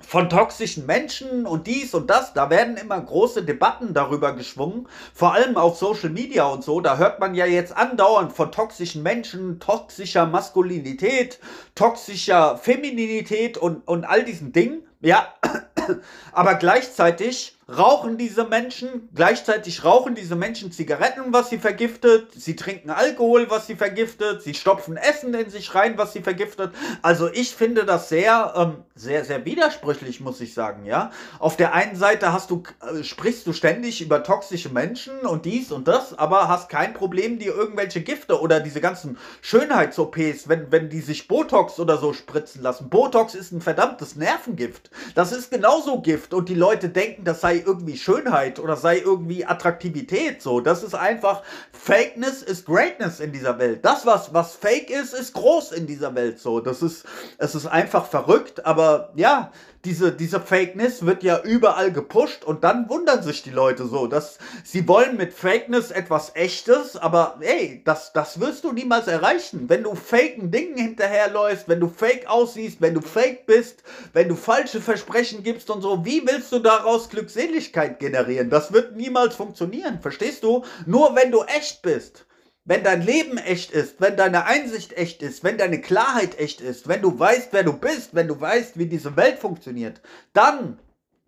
von 0.00 0.30
toxischen 0.30 0.86
Menschen 0.86 1.44
und 1.44 1.66
dies 1.66 1.92
und 1.92 2.08
das, 2.08 2.32
da 2.32 2.48
werden 2.48 2.78
immer 2.78 2.98
große 2.98 3.42
Debatten 3.42 3.92
darüber 3.92 4.32
geschwungen, 4.32 4.88
vor 5.12 5.34
allem 5.34 5.58
auf 5.58 5.76
Social 5.76 6.08
Media 6.08 6.46
und 6.46 6.64
so, 6.64 6.80
da 6.80 6.96
hört 6.96 7.20
man 7.20 7.34
ja 7.34 7.44
jetzt 7.44 7.76
andauernd 7.76 8.32
von 8.32 8.50
toxischen 8.50 9.02
Menschen, 9.02 9.60
toxischer 9.60 10.24
Maskulinität, 10.24 11.40
toxischer 11.74 12.56
Femininität 12.56 13.58
und, 13.58 13.86
und 13.86 14.04
all 14.04 14.24
diesen 14.24 14.52
Dingen, 14.52 14.86
ja, 15.00 15.28
aber 16.32 16.54
gleichzeitig 16.54 17.57
rauchen 17.70 18.16
diese 18.16 18.44
Menschen, 18.44 19.10
gleichzeitig 19.14 19.84
rauchen 19.84 20.14
diese 20.14 20.36
Menschen 20.36 20.72
Zigaretten, 20.72 21.32
was 21.34 21.50
sie 21.50 21.58
vergiftet, 21.58 22.32
sie 22.34 22.56
trinken 22.56 22.88
Alkohol, 22.88 23.50
was 23.50 23.66
sie 23.66 23.76
vergiftet, 23.76 24.42
sie 24.42 24.54
stopfen 24.54 24.96
Essen 24.96 25.34
in 25.34 25.50
sich 25.50 25.74
rein, 25.74 25.98
was 25.98 26.14
sie 26.14 26.22
vergiftet. 26.22 26.72
Also 27.02 27.28
ich 27.30 27.54
finde 27.54 27.84
das 27.84 28.08
sehr, 28.08 28.54
ähm, 28.56 28.84
sehr, 28.94 29.24
sehr 29.26 29.44
widersprüchlich, 29.44 30.20
muss 30.20 30.40
ich 30.40 30.54
sagen, 30.54 30.86
ja. 30.86 31.10
Auf 31.38 31.56
der 31.56 31.74
einen 31.74 31.94
Seite 31.94 32.32
hast 32.32 32.50
du, 32.50 32.62
äh, 32.80 33.04
sprichst 33.04 33.46
du 33.46 33.52
ständig 33.52 34.00
über 34.00 34.22
toxische 34.22 34.70
Menschen 34.70 35.18
und 35.20 35.44
dies 35.44 35.70
und 35.70 35.88
das, 35.88 36.18
aber 36.18 36.48
hast 36.48 36.70
kein 36.70 36.94
Problem, 36.94 37.38
dir 37.38 37.54
irgendwelche 37.54 38.00
Gifte 38.00 38.40
oder 38.40 38.60
diese 38.60 38.80
ganzen 38.80 39.18
Schönheits-OPs, 39.42 40.48
wenn, 40.48 40.72
wenn 40.72 40.88
die 40.88 41.00
sich 41.00 41.28
Botox 41.28 41.78
oder 41.78 41.98
so 41.98 42.14
spritzen 42.14 42.62
lassen. 42.62 42.88
Botox 42.88 43.34
ist 43.34 43.52
ein 43.52 43.60
verdammtes 43.60 44.16
Nervengift. 44.16 44.90
Das 45.14 45.32
ist 45.32 45.50
genauso 45.50 46.00
Gift 46.00 46.32
und 46.32 46.48
die 46.48 46.54
Leute 46.54 46.88
denken, 46.88 47.24
das 47.24 47.42
sei 47.42 47.57
irgendwie 47.58 47.96
Schönheit 47.96 48.58
oder 48.58 48.76
sei 48.76 48.98
irgendwie 48.98 49.44
Attraktivität. 49.44 50.42
So, 50.42 50.60
das 50.60 50.82
ist 50.82 50.94
einfach 50.94 51.42
Fakeness 51.72 52.42
ist 52.42 52.66
Greatness 52.66 53.20
in 53.20 53.32
dieser 53.32 53.58
Welt. 53.58 53.84
Das, 53.84 54.04
was, 54.06 54.34
was 54.34 54.54
fake 54.54 54.90
ist, 54.90 55.14
ist 55.14 55.34
groß 55.34 55.72
in 55.72 55.86
dieser 55.86 56.14
Welt. 56.14 56.38
So, 56.38 56.60
das 56.60 56.82
ist, 56.82 57.04
es 57.38 57.54
ist 57.54 57.66
einfach 57.66 58.06
verrückt, 58.06 58.64
aber 58.66 59.12
ja, 59.16 59.52
diese, 59.88 60.12
diese 60.12 60.38
Fakeness 60.38 61.06
wird 61.06 61.22
ja 61.22 61.40
überall 61.40 61.90
gepusht 61.90 62.44
und 62.44 62.62
dann 62.62 62.90
wundern 62.90 63.22
sich 63.22 63.42
die 63.42 63.50
Leute 63.50 63.86
so, 63.86 64.06
dass 64.06 64.36
sie 64.62 64.86
wollen 64.86 65.16
mit 65.16 65.32
Fakeness 65.32 65.90
etwas 65.90 66.32
Echtes, 66.36 66.98
aber 66.98 67.38
ey, 67.40 67.80
das, 67.86 68.12
das 68.12 68.38
wirst 68.38 68.64
du 68.64 68.72
niemals 68.72 69.06
erreichen. 69.06 69.70
Wenn 69.70 69.84
du 69.84 69.94
faken 69.94 70.50
Dingen 70.50 70.76
hinterherläufst, 70.76 71.70
wenn 71.70 71.80
du 71.80 71.88
fake 71.88 72.28
aussiehst, 72.28 72.82
wenn 72.82 72.92
du 72.92 73.00
fake 73.00 73.46
bist, 73.46 73.82
wenn 74.12 74.28
du 74.28 74.34
falsche 74.34 74.82
Versprechen 74.82 75.42
gibst 75.42 75.70
und 75.70 75.80
so, 75.80 76.04
wie 76.04 76.22
willst 76.26 76.52
du 76.52 76.58
daraus 76.58 77.08
Glückseligkeit 77.08 77.98
generieren? 77.98 78.50
Das 78.50 78.74
wird 78.74 78.94
niemals 78.94 79.36
funktionieren, 79.36 80.00
verstehst 80.02 80.42
du? 80.42 80.64
Nur 80.84 81.16
wenn 81.16 81.32
du 81.32 81.44
echt 81.44 81.80
bist 81.80 82.26
wenn 82.68 82.84
dein 82.84 83.00
Leben 83.00 83.38
echt 83.38 83.70
ist, 83.70 83.98
wenn 83.98 84.18
deine 84.18 84.44
Einsicht 84.44 84.92
echt 84.92 85.22
ist, 85.22 85.42
wenn 85.42 85.56
deine 85.56 85.80
Klarheit 85.80 86.38
echt 86.38 86.60
ist, 86.60 86.86
wenn 86.86 87.00
du 87.00 87.18
weißt, 87.18 87.48
wer 87.52 87.64
du 87.64 87.72
bist, 87.72 88.10
wenn 88.14 88.28
du 88.28 88.38
weißt, 88.38 88.78
wie 88.78 88.84
diese 88.84 89.16
Welt 89.16 89.38
funktioniert, 89.38 90.02
dann 90.34 90.78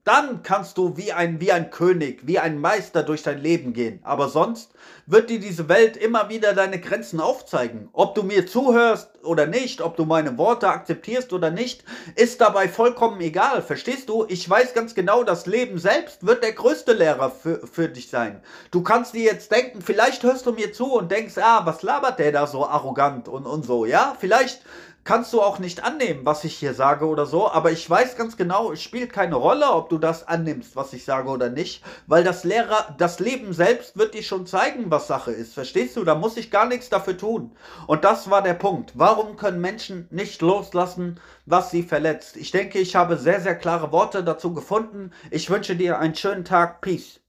dann 0.05 0.43
kannst 0.43 0.79
du 0.79 0.97
wie 0.97 1.13
ein, 1.13 1.41
wie 1.41 1.53
ein 1.53 1.71
König, 1.71 2.21
wie 2.27 2.39
ein 2.39 2.59
Meister 2.59 3.03
durch 3.03 3.23
dein 3.23 3.39
Leben 3.39 3.75
gehen. 3.75 4.01
Aber 4.03 4.29
sonst 4.29 4.73
wird 5.07 5.29
dir 5.29 5.41
diese 5.41 5.69
Welt 5.69 5.97
immer 5.97 6.29
wieder 6.29 6.55
deine 6.55 6.81
Grenzen 6.81 7.21
aufzeigen. 7.21 7.89
Ob 7.93 8.15
du 8.15 8.23
mir 8.23 8.47
zuhörst 8.47 9.11
oder 9.23 9.47
nicht, 9.47 9.83
ob 9.83 9.97
du 9.97 10.05
meine 10.07 10.39
Worte 10.39 10.69
akzeptierst 10.69 11.33
oder 11.33 11.51
nicht, 11.51 11.85
ist 12.15 12.41
dabei 12.41 12.69
vollkommen 12.69 13.21
egal. 13.21 13.61
Verstehst 13.61 14.09
du? 14.09 14.25
Ich 14.29 14.49
weiß 14.49 14.73
ganz 14.73 14.95
genau, 14.95 15.23
das 15.23 15.47
Leben 15.47 15.79
selbst 15.79 16.27
wird 16.27 16.43
der 16.43 16.53
größte 16.53 16.93
Lehrer 16.93 17.31
für, 17.31 17.67
für 17.67 17.89
dich 17.89 18.09
sein. 18.09 18.41
Du 18.71 18.83
kannst 18.83 19.15
dir 19.15 19.25
jetzt 19.25 19.53
denken, 19.53 19.83
vielleicht 19.83 20.23
hörst 20.23 20.47
du 20.47 20.53
mir 20.53 20.73
zu 20.73 20.95
und 20.95 21.11
denkst, 21.11 21.37
ah, 21.39 21.67
was 21.67 21.83
labert 21.83 22.19
der 22.19 22.33
da 22.33 22.47
so 22.47 22.67
arrogant 22.67 23.29
und, 23.29 23.45
und 23.47 23.67
so, 23.67 23.85
ja? 23.85 24.17
Vielleicht 24.19 24.63
kannst 25.05 25.33
du 25.33 25.41
auch 25.41 25.59
nicht 25.59 25.83
annehmen, 25.85 26.21
was 26.25 26.45
ich 26.45 26.57
hier 26.57 26.75
sage 26.75 27.07
oder 27.07 27.27
so, 27.27 27.51
aber 27.51 27.73
ich 27.73 27.89
weiß 27.89 28.17
ganz 28.17 28.37
genau, 28.37 28.73
es 28.73 28.83
spielt 28.83 29.13
keine 29.13 29.37
Rolle, 29.37 29.71
ob 29.71 29.89
du 29.89 29.99
das 29.99 30.27
annimmst, 30.29 30.77
was 30.77 30.93
ich 30.93 31.05
sage 31.05 31.29
oder 31.29 31.49
nicht, 31.49 31.83
weil 32.07 32.25
das 32.25 32.45
Lehrer, 32.45 32.95
das 32.99 33.19
Leben 33.19 33.53
selbst 33.53 33.97
wird 33.97 34.15
dir 34.15 34.23
schon 34.23 34.47
zeigen, 34.47 34.91
was 34.91 35.07
Sache 35.07 35.33
ist. 35.33 35.55
Verstehst 35.55 35.97
du? 35.97 36.05
Da 36.05 36.15
muss 36.15 36.37
ich 36.37 36.51
gar 36.51 36.67
nichts 36.67 36.89
dafür 36.89 37.17
tun. 37.17 37.53
Und 37.87 38.05
das 38.05 38.31
war 38.31 38.43
der 38.43 38.55
Punkt. 38.55 38.93
Warum 38.95 39.37
können 39.37 39.61
Menschen 39.61 40.07
nicht 40.11 40.43
loslassen, 40.43 41.21
was 41.47 41.71
sie 41.71 41.83
verletzt? 41.83 42.37
Ich 42.37 42.51
denke, 42.51 42.79
ich 42.79 42.97
habe 42.97 43.17
sehr, 43.17 43.41
sehr 43.41 43.57
klare 43.57 43.93
Worte 43.93 44.23
dazu 44.23 44.53
gefunden. 44.55 45.13
Ich 45.31 45.51
wünsche 45.51 45.77
dir 45.77 45.99
einen 45.99 46.15
schönen 46.15 46.45
Tag. 46.45 46.81
Peace. 46.81 47.20